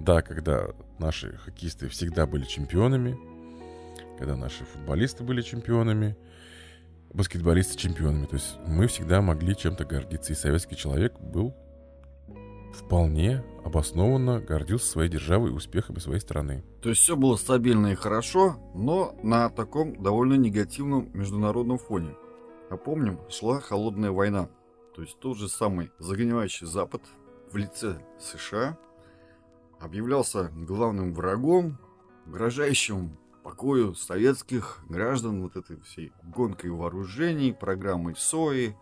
[0.00, 3.18] Да, когда наши хоккеисты всегда были чемпионами,
[4.18, 6.16] когда наши футболисты были чемпионами,
[7.12, 8.24] баскетболисты чемпионами.
[8.24, 10.32] То есть мы всегда могли чем-то гордиться.
[10.32, 11.54] И советский человек был
[12.72, 16.64] вполне обоснованно гордился своей державой и успехами своей страны.
[16.80, 22.14] То есть все было стабильно и хорошо, но на таком довольно негативном международном фоне.
[22.70, 24.48] А помним, шла холодная война.
[24.94, 27.02] То есть тот же самый загнивающий Запад
[27.52, 28.78] в лице США
[29.80, 31.78] объявлялся главным врагом,
[32.26, 38.76] угрожающим покою советских граждан вот этой всей гонкой вооружений, программой СОИ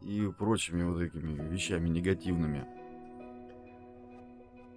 [0.00, 2.66] и прочими вот этими вещами негативными.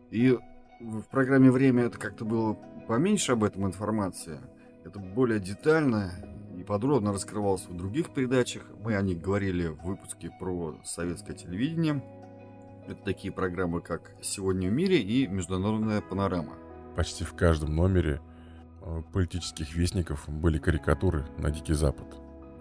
[0.09, 0.37] И
[0.79, 2.53] в программе «Время» это как-то было
[2.87, 4.39] поменьше об этом информации.
[4.83, 6.11] Это более детально
[6.57, 8.63] и подробно раскрывалось в других передачах.
[8.83, 12.03] Мы о них говорили в выпуске про советское телевидение.
[12.89, 16.55] Это такие программы, как «Сегодня в мире» и «Международная панорама».
[16.95, 18.19] Почти в каждом номере
[18.81, 22.07] э, политических вестников были карикатуры на Дикий Запад.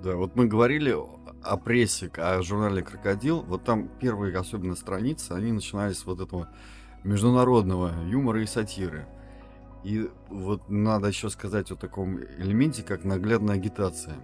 [0.02, 0.94] Да, вот мы говорили
[1.42, 3.40] о прессе, о журнале «Крокодил».
[3.40, 6.50] Вот там первые, особенно страницы, они начинались с вот этого
[7.04, 9.06] международного юмора и сатиры.
[9.82, 14.16] И вот надо еще сказать о таком элементе, как наглядная агитация,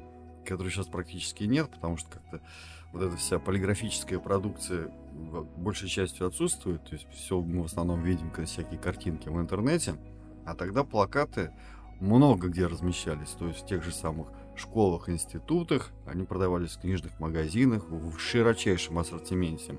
[0.45, 2.43] которой сейчас практически нет, потому что как-то
[2.95, 4.89] вот эта вся полиграфическая продукция
[5.57, 6.85] большей частью отсутствует.
[6.85, 9.97] То есть все мы в основном видим всякие картинки в интернете.
[10.47, 11.51] А тогда плакаты
[12.01, 13.31] много где размещались.
[13.31, 15.91] То есть в тех же самых школах, институтах.
[16.07, 19.77] Они продавались в книжных магазинах в широчайшем ассортименте.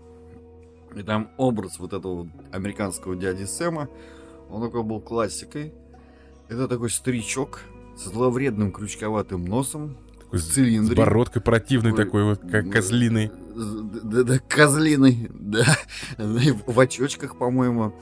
[0.93, 3.87] И там образ вот этого американского дяди Сэма,
[4.49, 5.73] он такой был классикой.
[6.49, 7.61] Это такой старичок
[7.95, 9.97] с зловредным крючковатым носом,
[10.39, 10.87] такой с.
[10.87, 13.31] С бородкой противный такой, такой вот, как козлиный.
[13.55, 15.65] Да, да, козлиный, да.
[16.17, 17.93] В очочках, по-моему.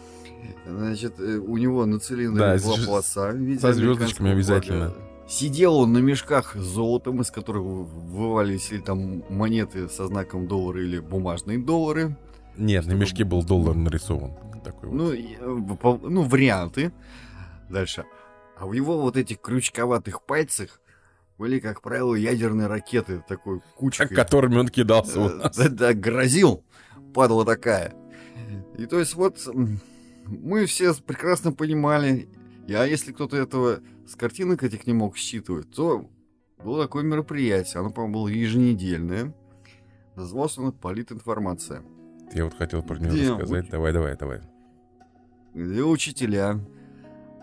[0.68, 3.34] Значит, э, у него на цилиндре да, была полоса.
[3.60, 4.90] Со звездочками обязательно.
[4.90, 5.14] Флага.
[5.28, 10.82] Сидел он на мешках с золотом, из которых вывалились или там монеты со знаком доллара
[10.82, 12.18] или бумажные доллары.
[12.58, 14.34] Нет, на мешке был доллар нарисован.
[14.64, 16.04] Такой ну, вот.
[16.04, 16.92] ну, варианты.
[17.70, 18.06] Дальше.
[18.58, 20.80] А у него вот этих крючковатых пальцах
[21.38, 24.08] были, как правило, ядерные ракеты такой кучкой.
[24.16, 25.56] Которыми он кидался у нас.
[25.58, 26.64] Да, да, грозил.
[27.14, 27.94] Падала такая.
[28.78, 29.38] И то есть вот
[30.26, 32.30] мы все прекрасно понимали,
[32.70, 36.10] а если кто-то этого с картинок этих не мог считывать, то
[36.64, 39.36] было такое мероприятие, оно, по-моему, было еженедельное.
[40.16, 41.84] Называлось оно «Политинформация».
[42.34, 43.66] Я вот хотел про него рассказать.
[43.66, 43.72] Уч...
[43.72, 44.42] Давай, давай, давай.
[45.54, 46.60] Где учителя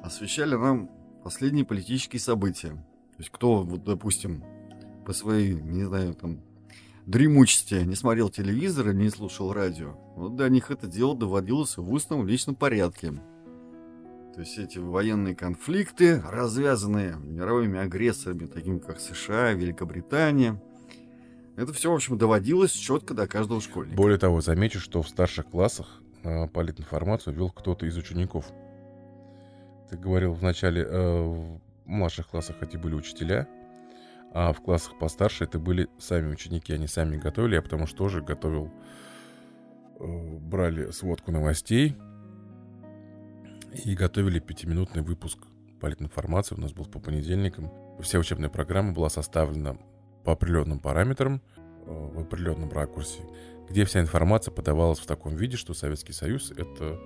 [0.03, 0.91] освещали нам
[1.23, 2.83] последние политические события.
[3.21, 4.43] То есть кто, вот, допустим,
[5.05, 6.41] по своей, не знаю, там,
[7.05, 11.93] дремучести не смотрел телевизор или не слушал радио, вот до них это дело доводилось в
[11.93, 13.13] устном личном порядке.
[14.35, 20.59] То есть эти военные конфликты, развязанные мировыми агрессорами, такими как США, Великобритания,
[21.57, 23.99] это все, в общем, доводилось четко до каждого школьника.
[23.99, 28.47] Более того, замечу, что в старших классах э, политинформацию вел кто-то из учеников.
[29.91, 31.59] Ты говорил в начале, э,
[31.91, 33.49] младших классах эти были учителя,
[34.33, 38.23] а в классах постарше это были сами ученики, они сами готовили, я потому что тоже
[38.23, 38.71] готовил,
[39.99, 41.97] э, брали сводку новостей
[43.85, 45.39] и готовили пятиминутный выпуск
[45.81, 47.73] политинформации, у нас был по понедельникам.
[48.01, 49.77] Вся учебная программа была составлена
[50.25, 53.21] по определенным параметрам, э, в определенном ракурсе,
[53.69, 57.01] где вся информация подавалась в таком виде, что Советский Союз— это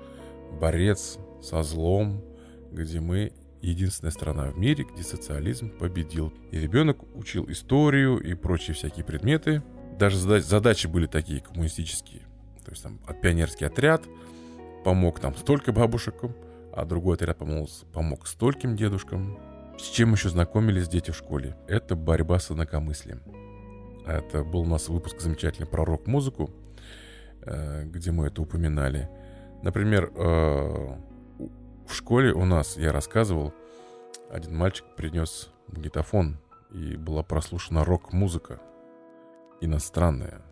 [0.61, 2.23] борец со злом,
[2.71, 3.33] где мы
[3.67, 6.33] единственная страна в мире, где социализм победил.
[6.51, 9.63] И ребенок учил историю и прочие всякие предметы.
[9.99, 12.23] Даже задачи были такие коммунистические.
[12.65, 14.05] То есть там пионерский отряд
[14.85, 16.35] помог там столько бабушкам,
[16.73, 19.39] а другой отряд помог, помог стольким дедушкам.
[19.79, 21.57] С чем еще знакомились дети в школе?
[21.67, 23.23] Это борьба с инакомыслием.
[24.07, 26.51] Это был у нас выпуск замечательный про рок-музыку,
[27.43, 29.09] э, где мы это упоминали.
[29.63, 30.97] Например, э,
[31.87, 33.53] в школе у нас, я рассказывал,
[34.31, 36.39] один мальчик принес магнитофон,
[36.71, 38.61] и была прослушана рок-музыка
[39.61, 40.43] иностранная.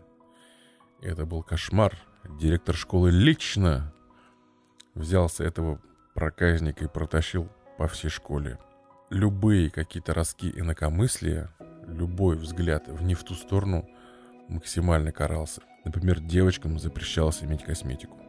[1.01, 1.97] Это был кошмар.
[2.39, 3.93] Директор школы лично
[4.95, 5.81] взялся этого
[6.13, 8.57] проказника и протащил по всей школе
[9.09, 11.51] любые какие-то ростки инакомыслия,
[11.85, 13.87] любой взгляд в не в ту сторону
[14.47, 15.61] максимально карался.
[15.83, 18.22] Например, девочкам запрещалось иметь косметику.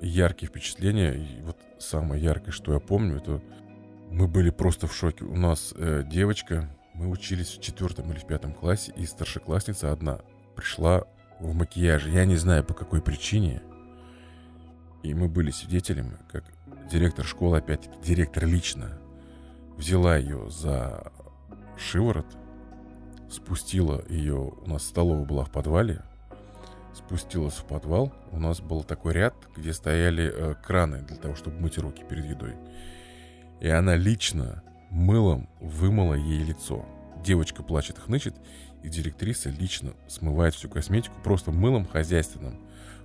[0.00, 3.40] Яркие впечатления, и вот самое яркое, что я помню, это
[4.10, 5.24] мы были просто в шоке.
[5.24, 10.20] У нас э, девочка, мы учились в четвертом или в пятом классе, и старшеклассница одна
[10.54, 11.04] пришла
[11.40, 12.10] в макияже.
[12.10, 13.62] Я не знаю, по какой причине.
[15.02, 16.44] И мы были свидетелями, как
[16.90, 18.98] директор школы, опять-таки, директор лично
[19.76, 21.12] взяла ее за
[21.76, 22.26] шиворот,
[23.30, 26.02] спустила ее, у нас столовая была в подвале,
[26.94, 31.60] спустилась в подвал, у нас был такой ряд, где стояли э, краны для того, чтобы
[31.60, 32.54] мыть руки перед едой.
[33.60, 36.84] И она лично мылом вымыла ей лицо.
[37.24, 38.36] Девочка плачет, хнычет,
[38.82, 42.60] и директриса лично смывает всю косметику просто мылом хозяйственным.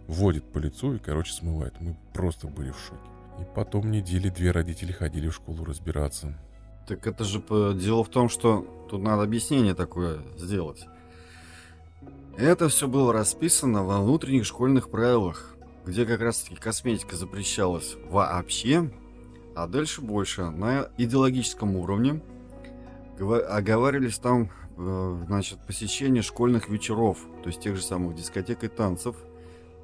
[0.08, 1.80] Вводит по лицу и, короче, смывает.
[1.80, 3.10] Мы просто были в шоке.
[3.39, 6.36] И потом недели две родители ходили в школу разбираться.
[6.88, 7.41] Так это же
[7.75, 10.86] дело в том, что тут надо объяснение такое сделать.
[12.39, 18.89] Это все было расписано во внутренних школьных правилах, где как раз-таки косметика запрещалась вообще,
[19.58, 20.49] а дальше больше.
[20.49, 22.21] На идеологическом уровне
[23.19, 29.17] оговаривались там, э, значит, посещение школьных вечеров, то есть тех же самых дискотек и танцев.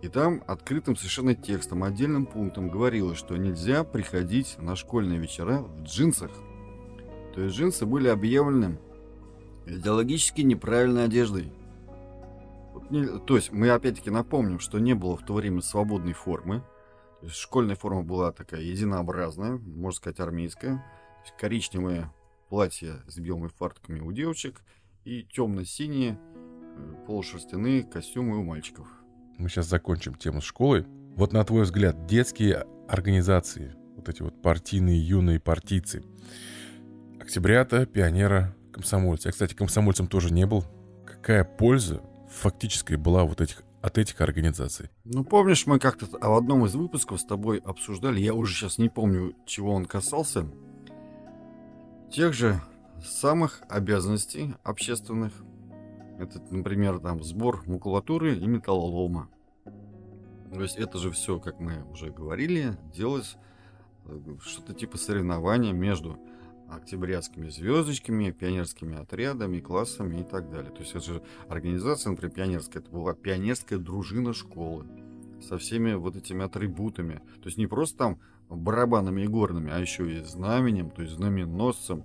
[0.01, 5.83] И там открытым совершенно текстом, отдельным пунктом говорилось, что нельзя приходить на школьные вечера в
[5.83, 6.31] джинсах.
[7.33, 8.79] То есть джинсы были объявлены
[9.65, 11.51] идеологически неправильной одеждой.
[12.89, 16.63] То есть мы опять-таки напомним, что не было в то время свободной формы.
[17.21, 20.83] То есть школьная форма была такая единообразная, можно сказать армейская.
[21.39, 22.13] коричневое
[22.49, 24.61] платье с белыми фартками у девочек
[25.03, 28.87] и темно-синие э, полушерстяные костюмы у мальчиков.
[29.37, 30.85] Мы сейчас закончим тему с школой.
[31.15, 36.03] Вот на твой взгляд, детские организации, вот эти вот партийные юные партийцы,
[37.19, 39.29] октябрята, пионера, комсомольцы.
[39.29, 40.63] Я, кстати, комсомольцем тоже не был.
[41.05, 42.01] Какая польза
[42.35, 44.89] фактической была вот этих от этих организаций.
[45.03, 48.89] Ну, помнишь, мы как-то в одном из выпусков с тобой обсуждали, я уже сейчас не
[48.89, 50.47] помню, чего он касался,
[52.11, 52.59] тех же
[53.03, 55.33] самых обязанностей общественных.
[56.17, 59.29] Это, например, там сбор макулатуры и металлолома.
[60.51, 63.35] То есть это же все, как мы уже говорили, делалось
[64.05, 66.17] э, что-то типа соревнования между
[66.69, 70.71] октябрятскими звездочками, пионерскими отрядами, классами и так далее.
[70.71, 74.85] То есть это же организация, например, пионерская, это была пионерская дружина школы
[75.41, 77.21] со всеми вот этими атрибутами.
[77.41, 82.03] То есть не просто там барабанами и горными, а еще и знаменем, то есть знаменосцем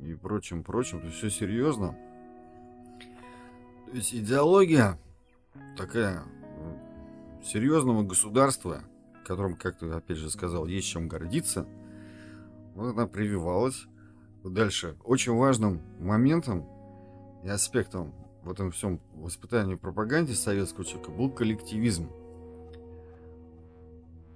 [0.00, 1.00] и прочим, прочим.
[1.00, 1.96] То есть все серьезно.
[3.86, 4.98] То есть идеология
[5.76, 6.24] такая
[7.42, 8.82] серьезного государства,
[9.24, 11.66] которым, как ты опять же сказал, есть чем гордиться–
[12.78, 13.86] вот она прививалась.
[14.44, 14.96] Дальше.
[15.02, 16.64] Очень важным моментом
[17.44, 18.14] и аспектом
[18.44, 22.08] в этом всем воспитании и пропаганде советского человека был коллективизм.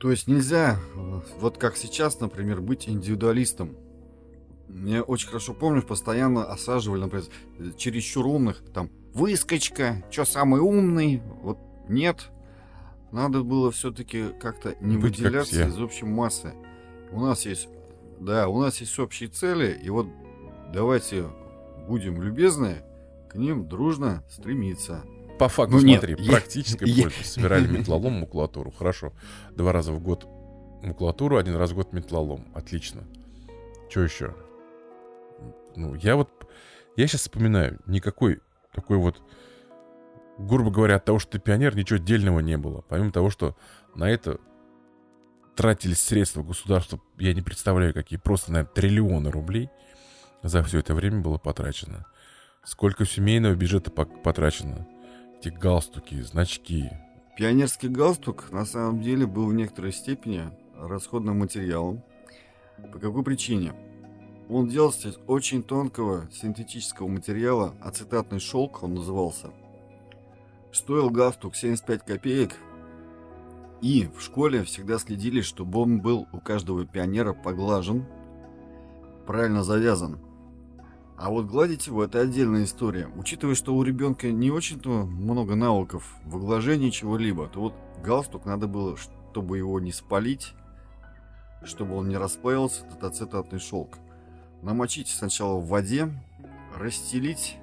[0.00, 0.76] То есть нельзя,
[1.38, 3.76] вот как сейчас, например, быть индивидуалистом.
[4.68, 7.26] Я очень хорошо помню, постоянно осаживали, например,
[7.76, 12.30] чересчур умных, там, выскочка, что самый умный, вот нет.
[13.12, 16.54] Надо было все-таки как-то не быть выделяться из общей массы.
[17.12, 17.68] У нас есть
[18.24, 20.06] да, у нас есть общие цели, и вот
[20.72, 21.26] давайте
[21.86, 22.82] будем любезны
[23.28, 25.02] к ним дружно стремиться.
[25.38, 27.04] По факту, ну, смотри, нет, практической я...
[27.04, 27.24] пользы.
[27.24, 28.70] Собирали металлолом, макулатуру.
[28.70, 29.12] Хорошо.
[29.50, 30.26] Два раза в год
[30.82, 32.46] макулатуру, один раз в год металлолом.
[32.54, 33.04] Отлично.
[33.90, 34.34] Что еще?
[35.74, 36.28] Ну, я вот...
[36.96, 38.40] Я сейчас вспоминаю, никакой
[38.72, 39.22] такой вот...
[40.38, 42.84] Грубо говоря, от того, что ты пионер, ничего дельного не было.
[42.88, 43.56] Помимо того, что
[43.94, 44.38] на это
[45.54, 49.70] тратились средства государства, я не представляю, какие, просто, наверное, триллионы рублей
[50.42, 52.06] за все это время было потрачено.
[52.64, 54.86] Сколько семейного бюджета потрачено.
[55.38, 56.90] Эти галстуки, значки.
[57.36, 62.02] Пионерский галстук на самом деле был в некоторой степени расходным материалом.
[62.92, 63.72] По какой причине?
[64.48, 69.50] Он делался из очень тонкого синтетического материала, ацетатный шелк он назывался.
[70.72, 72.56] Стоил галстук 75 копеек–
[73.82, 78.06] и в школе всегда следили, чтобы он был у каждого пионера поглажен,
[79.26, 80.20] правильно завязан.
[81.18, 83.08] А вот гладить его это отдельная история.
[83.16, 87.74] Учитывая, что у ребенка не очень-то много навыков в глажении чего-либо, то вот
[88.04, 90.54] галстук надо было, чтобы его не спалить,
[91.64, 93.98] чтобы он не расплавился, этот ацетатный шелк.
[94.62, 96.08] Намочить сначала в воде,
[96.76, 97.56] расстелить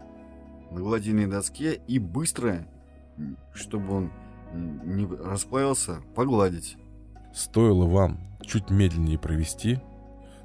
[0.69, 2.67] на гладильной доске и быстро,
[3.53, 4.11] чтобы он
[4.53, 6.77] не расплавился, погладить.
[7.33, 9.79] Стоило вам чуть медленнее провести,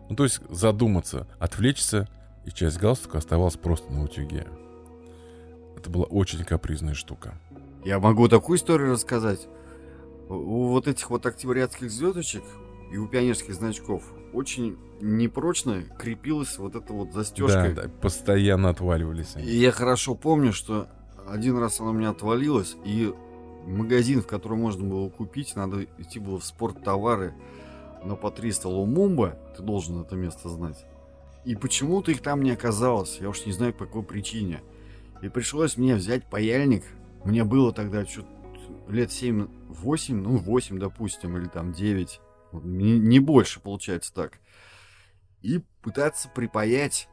[0.08, 2.08] ну то есть задуматься, отвлечься,
[2.44, 4.46] и часть галстука оставалась просто на утюге.
[5.76, 7.34] Это была очень капризная штука.
[7.84, 9.46] Я могу такую историю рассказать.
[10.28, 12.42] У вот этих вот октябрятских звездочек
[12.90, 14.02] и у пионерских значков
[14.32, 17.72] очень непрочно крепилась вот эта вот застежка.
[17.74, 19.36] Да, да, постоянно отваливались.
[19.36, 20.88] И я хорошо помню, что
[21.28, 23.12] один раз она у меня отвалилась, и
[23.66, 27.34] магазин, в котором можно было купить, надо идти было в спорттовары
[28.04, 30.84] но по 300 Лумумба, ты должен это место знать.
[31.44, 34.62] И почему-то их там не оказалось, я уж не знаю по какой причине.
[35.22, 36.84] И пришлось мне взять паяльник.
[37.24, 38.26] Мне было тогда что
[38.88, 42.20] лет 7-8, ну 8, допустим, или там 9.
[42.52, 44.38] Не, не больше получается так.
[45.40, 47.08] И пытаться припаять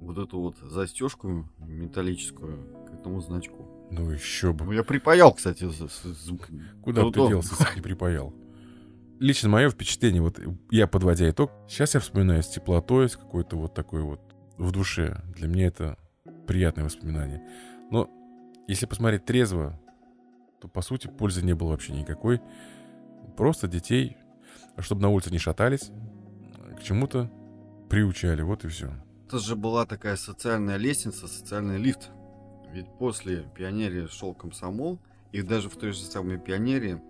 [0.00, 3.81] вот эту вот застежку металлическую к этому значку.
[3.92, 4.64] Ну еще бы.
[4.64, 5.68] Ну я припаял, кстати.
[6.82, 8.34] Куда ты делся, если не припаял?
[9.22, 10.40] лично мое впечатление, вот
[10.70, 14.20] я подводя итог, сейчас я вспоминаю с теплотой, с какой-то вот такой вот
[14.58, 15.22] в душе.
[15.36, 15.96] Для меня это
[16.46, 17.42] приятное воспоминание.
[17.90, 18.10] Но
[18.66, 19.80] если посмотреть трезво,
[20.60, 22.40] то по сути пользы не было вообще никакой.
[23.36, 24.16] Просто детей,
[24.78, 25.90] чтобы на улице не шатались,
[26.76, 27.30] к чему-то
[27.88, 28.92] приучали, вот и все.
[29.28, 32.10] Это же была такая социальная лестница, социальный лифт.
[32.72, 34.98] Ведь после пионерии шел комсомол,
[35.30, 37.00] и даже в той же самой пионерии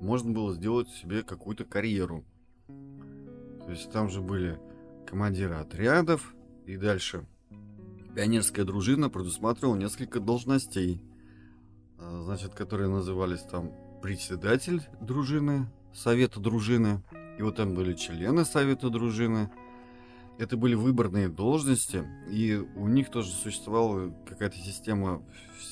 [0.00, 2.24] можно было сделать себе какую-то карьеру.
[2.66, 4.58] То есть там же были
[5.06, 6.34] командиры отрядов
[6.66, 7.26] и дальше.
[8.14, 11.02] Пионерская дружина предусматривала несколько должностей,
[11.98, 17.02] а, значит, которые назывались там председатель дружины, совета дружины,
[17.38, 19.50] и вот там были члены совета дружины.
[20.38, 25.22] Это были выборные должности, и у них тоже существовала какая-то система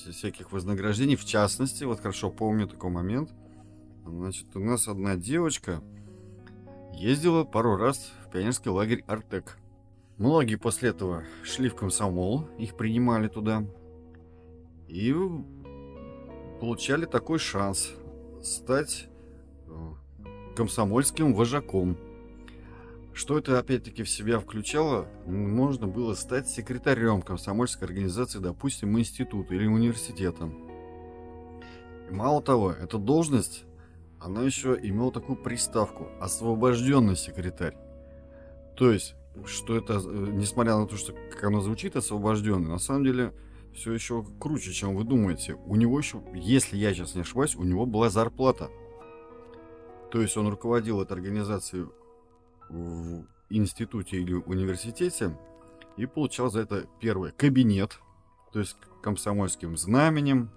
[0.08, 1.16] всяких вознаграждений.
[1.16, 3.30] В частности, вот хорошо помню такой момент–
[4.08, 5.82] Значит, у нас одна девочка
[6.92, 9.58] ездила пару раз в пионерский лагерь Артек.
[10.16, 13.64] Многие после этого шли в комсомол, их принимали туда.
[14.86, 15.12] И
[16.60, 17.90] получали такой шанс
[18.42, 19.08] стать
[19.66, 19.72] э,
[20.54, 21.98] комсомольским вожаком.
[23.16, 25.08] Что это опять-таки в себя включало?
[25.24, 30.50] Можно было стать секретарем комсомольской организации, допустим, института или университета.
[32.10, 33.64] И мало того, эта должность
[34.20, 37.74] она еще имела такую приставку «освобожденный секретарь».
[38.76, 39.14] То есть,
[39.46, 43.32] что это, э, несмотря на то, что как оно звучит, освобожденный, на самом деле
[43.74, 45.54] все еще круче, чем вы думаете.
[45.64, 48.68] У него еще, если я сейчас не ошибаюсь, у него была зарплата.
[50.12, 51.86] То есть он руководил этой организацией
[52.68, 55.36] в институте или университете
[55.96, 57.98] и получал за это первое кабинет,
[58.52, 60.50] то есть комсомольским знаменем,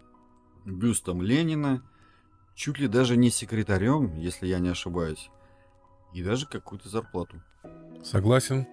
[0.65, 1.83] бюстом Ленина
[2.55, 5.29] чуть ли даже не секретарем, если я не ошибаюсь,
[6.13, 7.41] и даже какую-то зарплату.
[8.03, 8.67] Согласен,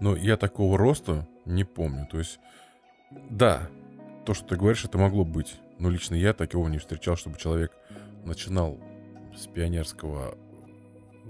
[0.00, 2.08] но я такого роста не помню.
[2.10, 2.40] То есть,
[3.30, 3.70] да,
[4.26, 5.60] то, что ты говоришь, это могло быть.
[5.78, 7.72] Но лично я такого не встречал, чтобы человек
[8.24, 8.80] начинал
[9.36, 10.36] с пионерского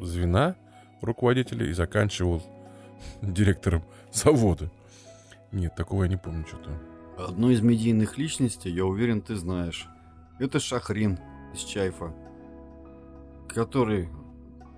[0.01, 0.57] звена
[1.01, 2.43] руководителя и заканчивал
[3.23, 3.83] директором
[4.13, 4.71] завода.
[5.53, 6.71] Нет, такого я не помню что-то.
[7.19, 9.89] Одну из медийных личностей, я уверен, ты знаешь.
[10.39, 11.19] Это Шахрин,
[11.53, 12.15] из Чайфа,
[13.49, 14.09] который,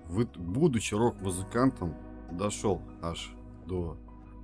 [0.09, 1.95] будучи рок-музыкантом,
[2.31, 3.33] дошел аж
[3.65, 3.97] до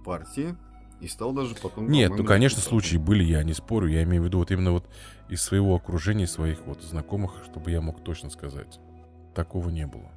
[0.06, 0.56] партии
[1.02, 1.90] и стал даже потом...
[1.90, 3.88] Нет, ну, конечно, случаи были, я не спорю.
[3.88, 4.86] Я имею в виду вот именно вот
[5.28, 8.80] из своего окружения, своих вот знакомых, чтобы я мог точно сказать.
[9.34, 10.12] Такого не было.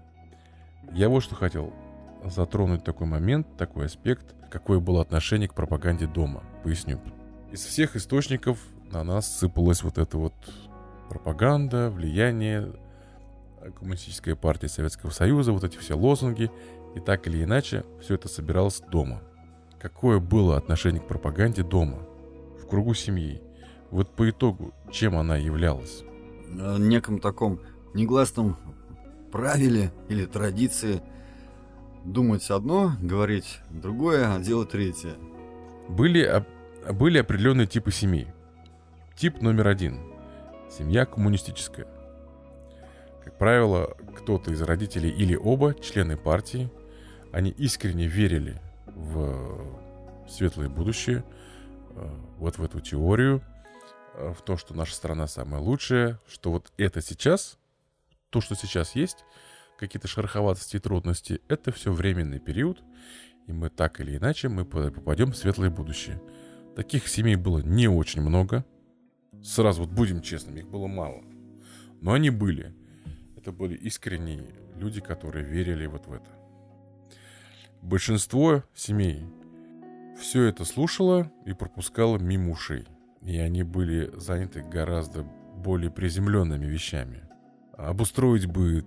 [0.90, 1.72] Я вот что хотел
[2.24, 6.42] затронуть такой момент, такой аспект, какое было отношение к пропаганде дома.
[6.64, 7.00] Поясню.
[7.50, 8.58] Из всех источников
[8.90, 10.34] на нас сыпалось вот это вот
[11.08, 12.72] пропаганда, влияние,
[13.78, 16.50] коммунистическая партия Советского Союза, вот эти все лозунги.
[16.94, 19.22] И так или иначе, все это собиралось дома.
[19.80, 21.98] Какое было отношение к пропаганде дома,
[22.60, 23.42] в кругу семьи?
[23.90, 26.02] Вот по итогу, чем она являлась?
[26.48, 27.60] Неком таком
[27.94, 28.56] негласном
[29.32, 31.02] правиле или традиции
[32.04, 35.14] думать одно, говорить другое, а делать третье.
[35.88, 36.44] Были,
[36.92, 38.28] были определенные типы семей.
[39.16, 39.98] Тип номер один–
[40.78, 41.86] Семья коммунистическая.
[43.22, 46.70] Как правило, кто-то из родителей или оба члены партии,
[47.30, 49.66] они искренне верили в
[50.26, 51.24] светлое будущее,
[51.90, 52.08] э,
[52.38, 53.42] вот в эту теорию,
[54.14, 57.58] э, в то, что наша страна самая лучшая, что вот это сейчас,
[58.32, 59.24] то, что сейчас есть,
[59.78, 62.82] какие-то шероховатости и трудности, это все временный период,
[63.46, 66.20] и мы так или иначе мы попадем в светлое будущее.
[66.74, 68.64] Таких семей было не очень много,
[69.42, 71.22] Сразу вот будем честными, их было мало.
[72.00, 72.74] Но они были.
[73.36, 76.30] Это были искренние люди, которые верили вот в это.
[77.80, 79.26] Большинство семей
[80.20, 82.86] все это слушало и пропускало мимо ушей.
[83.22, 87.22] И они были заняты гораздо более приземленными вещами.
[87.82, 88.86] Обустроить быт,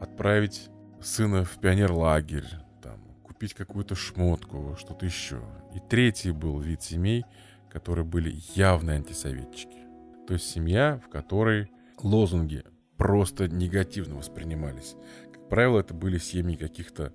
[0.00, 0.70] отправить
[1.02, 2.48] сына в пионерлагерь,
[2.82, 5.42] там, купить какую-то шмотку, что-то еще.
[5.74, 7.24] И третий был вид семей,
[7.70, 9.78] которые были явные антисоветчики.
[10.26, 11.70] То есть семья, в которой
[12.02, 12.64] лозунги
[12.96, 14.96] просто негативно воспринимались.
[15.32, 17.12] Как правило, это были семьи каких-то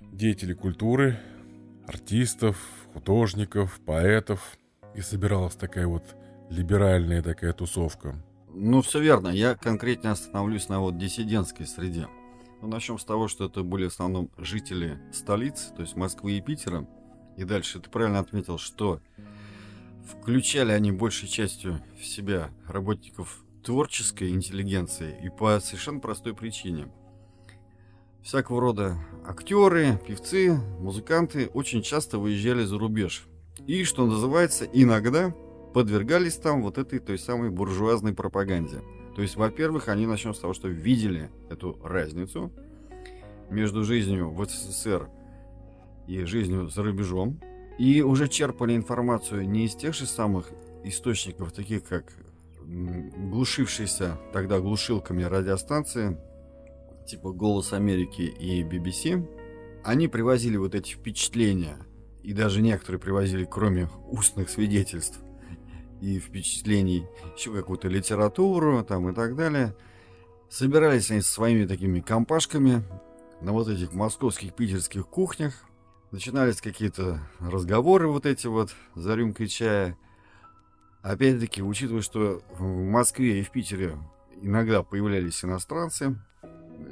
[0.00, 1.20] деятелей культуры,
[1.86, 2.58] артистов,
[2.92, 4.56] художников, поэтов.
[4.96, 6.16] И собиралась такая вот
[6.50, 8.16] либеральная такая тусовка.
[8.54, 9.28] Ну, все верно.
[9.28, 12.08] Я конкретно остановлюсь на вот диссидентской среде.
[12.60, 16.40] Ну, начнем с того, что это были в основном жители столиц, то есть Москвы и
[16.40, 16.86] Питера.
[17.36, 19.00] И дальше ты правильно отметил, что
[20.04, 26.88] включали они большей частью в себя работников творческой интеллигенции и по совершенно простой причине.
[28.22, 33.26] Всякого рода актеры, певцы, музыканты очень часто выезжали за рубеж.
[33.66, 35.34] И, что называется, иногда
[35.72, 38.80] подвергались там вот этой той самой буржуазной пропаганде.
[39.14, 42.52] То есть, во-первых, они начнем с того, что видели эту разницу
[43.50, 45.08] между жизнью в СССР
[46.06, 47.40] и жизнью за рубежом,
[47.78, 50.50] и уже черпали информацию не из тех же самых
[50.84, 52.12] источников, таких как
[52.62, 56.16] глушившиеся тогда глушилками радиостанции,
[57.06, 59.26] типа «Голос Америки» и BBC,
[59.82, 61.78] они привозили вот эти впечатления,
[62.22, 65.20] и даже некоторые привозили, кроме устных свидетельств
[66.00, 69.74] и впечатлений, еще какую-то литературу там и так далее.
[70.48, 72.82] Собирались они со своими такими компашками
[73.40, 75.64] на вот этих московских, питерских кухнях,
[76.10, 79.96] начинались какие-то разговоры вот эти вот за рюмкой чая.
[81.02, 83.96] Опять-таки, учитывая, что в Москве и в Питере
[84.42, 86.16] иногда появлялись иностранцы,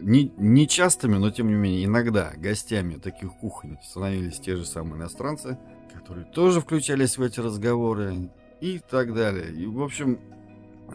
[0.01, 4.97] не, не частыми, но тем не менее иногда гостями таких кухонь становились те же самые
[4.97, 5.59] иностранцы,
[5.93, 8.31] которые тоже включались в эти разговоры
[8.61, 9.53] и так далее.
[9.53, 10.19] И, в общем,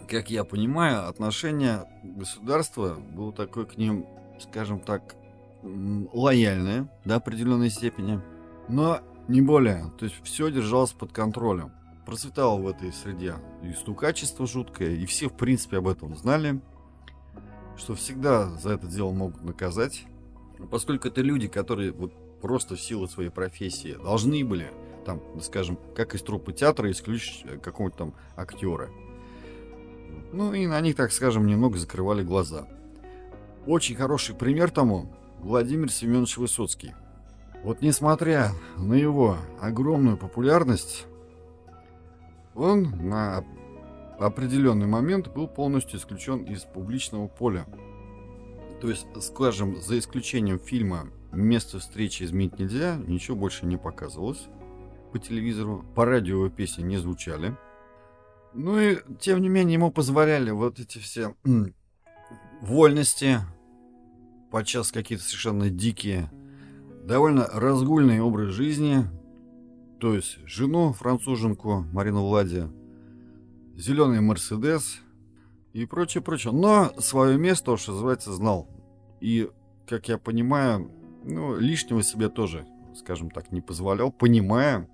[0.09, 4.05] как я понимаю, отношение государства было такое к ним,
[4.39, 5.16] скажем так,
[5.61, 8.22] лояльное до определенной степени,
[8.68, 9.91] но не более.
[9.97, 11.72] То есть все держалось под контролем.
[12.05, 16.59] Процветало в этой среде и стукачество жуткое, и все, в принципе, об этом знали,
[17.78, 20.05] что всегда за это дело могут наказать,
[20.70, 24.70] поскольку это люди, которые вот просто в силу своей профессии должны были,
[25.03, 28.89] там, скажем, как из трупы театра исключить э, какого-то там актера.
[30.31, 32.67] Ну и на них, так скажем, немного закрывали глаза.
[33.67, 36.93] Очень хороший пример тому Владимир Семенович Высоцкий.
[37.63, 41.05] Вот несмотря на его огромную популярность,
[42.55, 43.45] он на
[44.19, 47.65] определенный момент был полностью исключен из публичного поля.
[48.81, 54.47] То есть, скажем, за исключением фильма «Место встречи изменить нельзя», ничего больше не показывалось
[55.14, 57.55] по телевизору, по радио его песни не звучали.
[58.55, 61.36] Ну и, тем не менее, ему позволяли вот эти все
[62.61, 63.38] вольности,
[64.51, 66.32] подчас какие-то совершенно дикие,
[67.05, 69.03] довольно разгульный образ жизни,
[69.99, 72.68] то есть жену француженку Марину Влади,
[73.76, 74.99] зеленый Мерседес
[75.74, 76.53] и прочее, прочее.
[76.53, 78.68] Но свое место, что называется, знал.
[79.22, 79.49] И,
[79.88, 80.91] как я понимаю,
[81.24, 84.89] ну, лишнего себе тоже, скажем так, не позволял, понимая,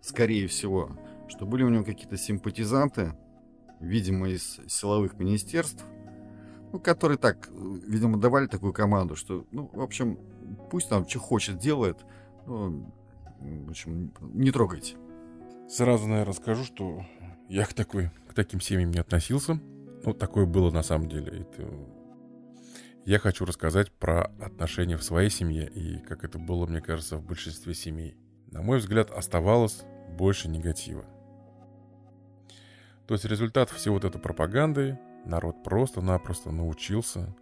[0.00, 0.90] скорее всего,
[1.28, 3.14] что были у него какие-то симпатизанты,
[3.80, 5.84] видимо, из силовых министерств,
[6.72, 10.18] ну, которые так, видимо, давали такую команду, что, ну, в общем,
[10.70, 12.04] пусть там что хочет делает,
[12.46, 12.92] ну,
[13.40, 14.96] в общем, не трогайте.
[15.68, 17.04] Сразу, наверное, скажу, что
[17.48, 19.60] я к, такой, к таким семьям не относился.
[20.04, 21.40] Ну, такое было на самом деле.
[21.40, 21.68] Это...
[23.04, 27.24] Я хочу рассказать про отношения в своей семье и как это было, мне кажется, в
[27.24, 28.16] большинстве семей.
[28.50, 29.82] На мой взгляд, оставалось
[30.16, 31.04] больше негатива.
[33.06, 37.34] То есть результат всего вот этой пропаганды Народ просто-напросто научился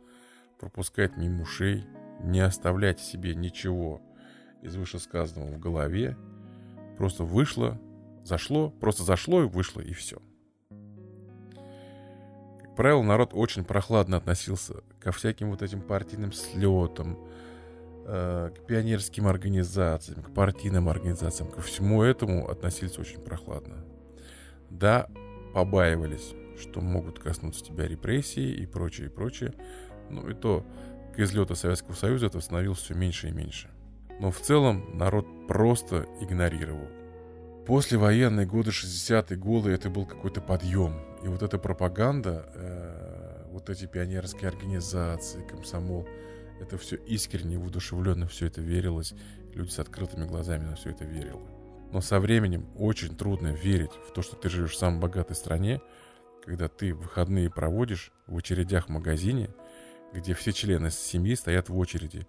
[0.59, 1.87] пропускать мимо ушей,
[2.21, 4.03] не оставлять себе ничего
[4.63, 6.17] из вышесказанного в голове.
[6.97, 7.81] Просто вышло,
[8.25, 10.21] зашло, просто зашло и вышло, и все.
[12.61, 17.17] Как правило, народ очень прохладно относился ко всяким вот этим партийным слетам,
[18.11, 23.85] к пионерским организациям, к партийным организациям, ко всему этому относились очень прохладно.
[24.71, 25.09] Да,
[25.55, 29.55] побаивались что могут коснуться тебя репрессии и прочее, и прочее.
[30.11, 30.65] Ну и то
[31.15, 33.69] к излету Советского Союза это становилось все меньше и меньше.
[34.21, 36.89] Но в целом народ просто игнорировал.
[37.67, 40.95] После военные годы 60-е годы это был какой-то подъем.
[41.23, 46.09] И вот эта пропаганда, э, вот эти пионерские организации, комсомол,
[46.61, 49.15] это все искренне, воодушевленно все это верилось.
[49.55, 51.35] Люди с открытыми глазами на все это верили.
[51.93, 55.81] Но со временем очень трудно верить в то, что ты живешь в самой богатой стране,
[56.45, 59.51] когда ты выходные проводишь в очередях в магазине,
[60.13, 62.27] где все члены семьи стоят в очереди.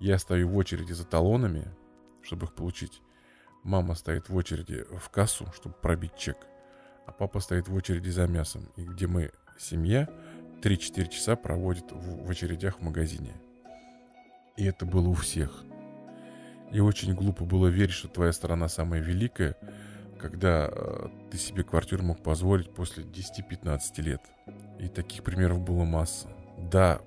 [0.00, 1.68] Я стою в очереди за талонами,
[2.22, 3.00] чтобы их получить.
[3.62, 6.36] Мама стоит в очереди в кассу, чтобы пробить чек.
[7.06, 8.68] А папа стоит в очереди за мясом.
[8.76, 10.08] И где мы, семья,
[10.62, 13.34] 3-4 часа проводит в очередях в магазине.
[14.56, 15.64] И это было у всех.
[16.72, 19.56] И очень глупо было верить, что твоя страна самая великая,
[20.18, 24.20] когда э, ты себе квартиру мог позволить после 10-15 лет.
[24.78, 26.28] И таких примеров было масса.
[26.70, 27.00] Да,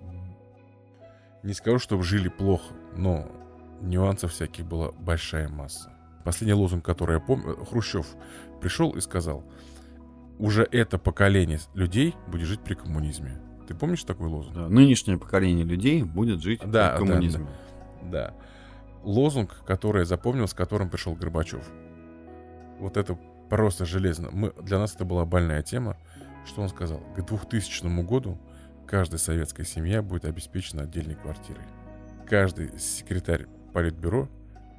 [1.43, 3.25] не скажу, что жили плохо, но
[3.81, 5.91] нюансов всяких была большая масса.
[6.25, 8.05] Последний лозунг, который я помню, Хрущев
[8.59, 9.45] пришел и сказал,
[10.39, 13.39] уже это поколение людей будет жить при коммунизме.
[13.67, 14.55] Ты помнишь такой лозунг?
[14.55, 17.47] Да, нынешнее поколение людей будет жить да, при коммунизме.
[18.01, 18.27] Да, да.
[18.27, 18.33] да
[19.07, 21.65] лозунг, который я запомнил, с которым пришел Горбачев.
[22.79, 23.17] Вот это
[23.49, 24.29] просто железно.
[24.31, 25.97] Мы, для нас это была больная тема.
[26.45, 26.99] Что он сказал?
[27.15, 28.37] К 2000 году
[28.85, 31.63] каждая советская семья будет обеспечена отдельной квартирой.
[32.27, 34.27] Каждый секретарь политбюро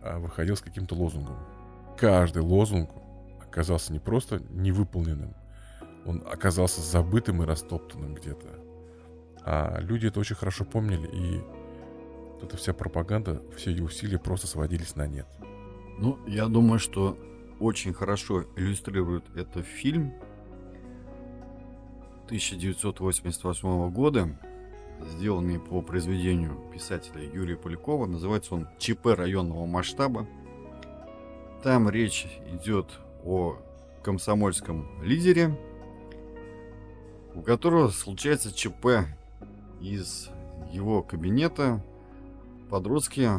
[0.02, 1.36] а, выходил с каким-то лозунгом.
[1.98, 2.90] Каждый лозунг
[3.40, 5.34] оказался не просто невыполненным,
[6.06, 8.57] он оказался забытым и растоптанным где-то.
[9.50, 11.40] А люди это очень хорошо помнили, и
[12.42, 15.26] эта вся пропаганда, все ее усилия просто сводились на нет.
[15.96, 17.16] Ну, я думаю, что
[17.58, 20.12] очень хорошо иллюстрирует это фильм
[22.26, 24.38] 1988 года,
[25.06, 28.04] сделанный по произведению писателя Юрия Полякова.
[28.04, 30.26] Называется он «ЧП районного масштаба».
[31.62, 33.56] Там речь идет о
[34.02, 35.58] комсомольском лидере,
[37.34, 39.08] у которого случается ЧП
[39.80, 40.30] из
[40.72, 41.84] его кабинета
[42.70, 43.30] подростки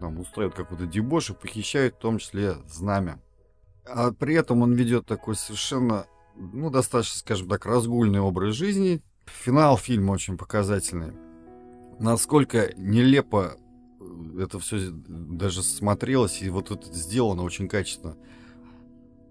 [0.00, 3.20] там устраивают какой-то дебош и похищают в том числе знамя.
[3.86, 9.00] А при этом он ведет такой совершенно, ну, достаточно, скажем так, разгульный образ жизни.
[9.26, 11.12] Финал фильма очень показательный.
[12.00, 13.56] Насколько нелепо
[14.00, 18.16] э, это все даже смотрелось, и вот это сделано очень качественно.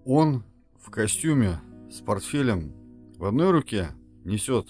[0.04, 0.42] Он
[0.80, 1.60] в костюме
[1.90, 2.72] с портфелем
[3.18, 3.90] в одной руке
[4.24, 4.68] несет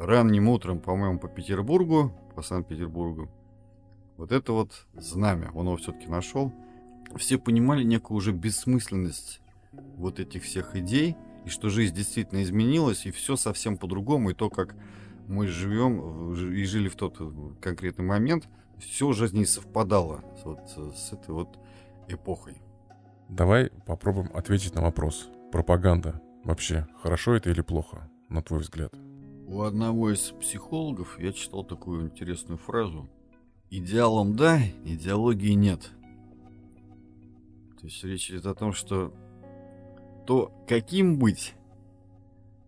[0.00, 3.30] ранним утром, по-моему, по Петербургу, по Санкт-Петербургу,
[4.16, 6.52] вот это вот знамя, он его все-таки нашел.
[7.16, 9.40] Все понимали некую уже бессмысленность
[9.96, 14.48] вот этих всех идей, и что жизнь действительно изменилась, и все совсем по-другому, и то,
[14.50, 14.74] как
[15.26, 17.18] мы живем и жили в тот
[17.60, 18.48] конкретный момент,
[18.78, 20.60] все уже не совпадало вот
[20.96, 21.58] с этой вот
[22.08, 22.60] эпохой.
[23.28, 25.28] Давай попробуем ответить на вопрос.
[25.52, 28.92] Пропаганда вообще хорошо это или плохо, на твой взгляд?
[29.50, 33.08] У одного из психологов я читал такую интересную фразу–
[33.72, 35.92] Идеалом да, идеологии нет.
[37.80, 39.14] То есть речь идет о том, что
[40.26, 41.54] то, каким быть,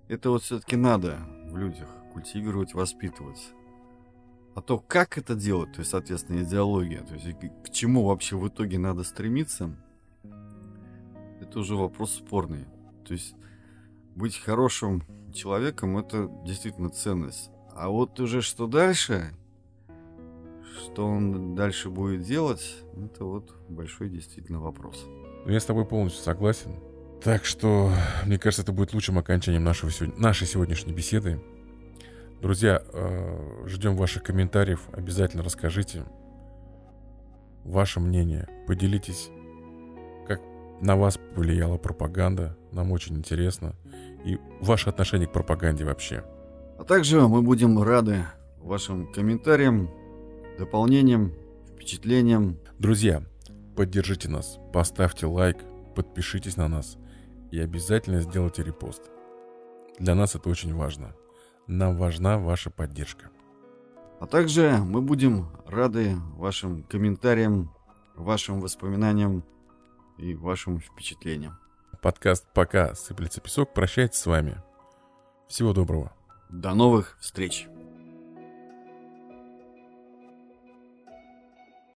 [0.06, 1.18] это вот все-таки надо
[1.48, 3.52] в людях культивировать, воспитывать.
[4.54, 8.46] А то, как это делать, то есть, соответственно, идеология, то есть к чему вообще в
[8.46, 9.74] итоге надо стремиться,
[11.40, 12.66] это уже вопрос спорный.
[13.04, 13.34] То есть
[14.14, 15.02] быть хорошим
[15.32, 17.50] человеком это действительно ценность.
[17.74, 19.32] А вот уже что дальше,
[20.76, 25.06] что он дальше будет делать, это вот большой действительно вопрос.
[25.44, 26.74] Ну, я с тобой полностью согласен.
[27.22, 27.92] Так что,
[28.26, 31.40] мне кажется, это будет лучшим окончанием нашего, нашей сегодняшней беседы.
[32.40, 34.88] Друзья, э, ждем ваших комментариев.
[34.92, 36.04] Обязательно расскажите
[37.64, 38.48] ваше мнение.
[38.66, 39.30] Поделитесь,
[40.26, 40.40] как
[40.80, 42.56] на вас повлияла пропаганда.
[42.72, 43.74] Нам очень интересно.
[44.24, 46.24] И ваше отношение к пропаганде вообще.
[46.78, 48.24] А также мы будем рады
[48.58, 49.90] вашим комментариям,
[50.58, 51.32] дополнением,
[51.68, 52.58] впечатлением.
[52.78, 53.22] Друзья,
[53.76, 55.58] поддержите нас, поставьте лайк,
[55.94, 56.96] подпишитесь на нас
[57.50, 59.10] и обязательно сделайте репост.
[59.98, 61.14] Для нас это очень важно.
[61.66, 63.30] Нам важна ваша поддержка.
[64.20, 67.74] А также мы будем рады вашим комментариям,
[68.14, 69.44] вашим воспоминаниям
[70.18, 71.58] и вашим впечатлениям.
[72.02, 74.60] Подкаст «Пока сыплется песок» прощается с вами.
[75.46, 76.12] Всего доброго.
[76.50, 77.68] До новых встреч!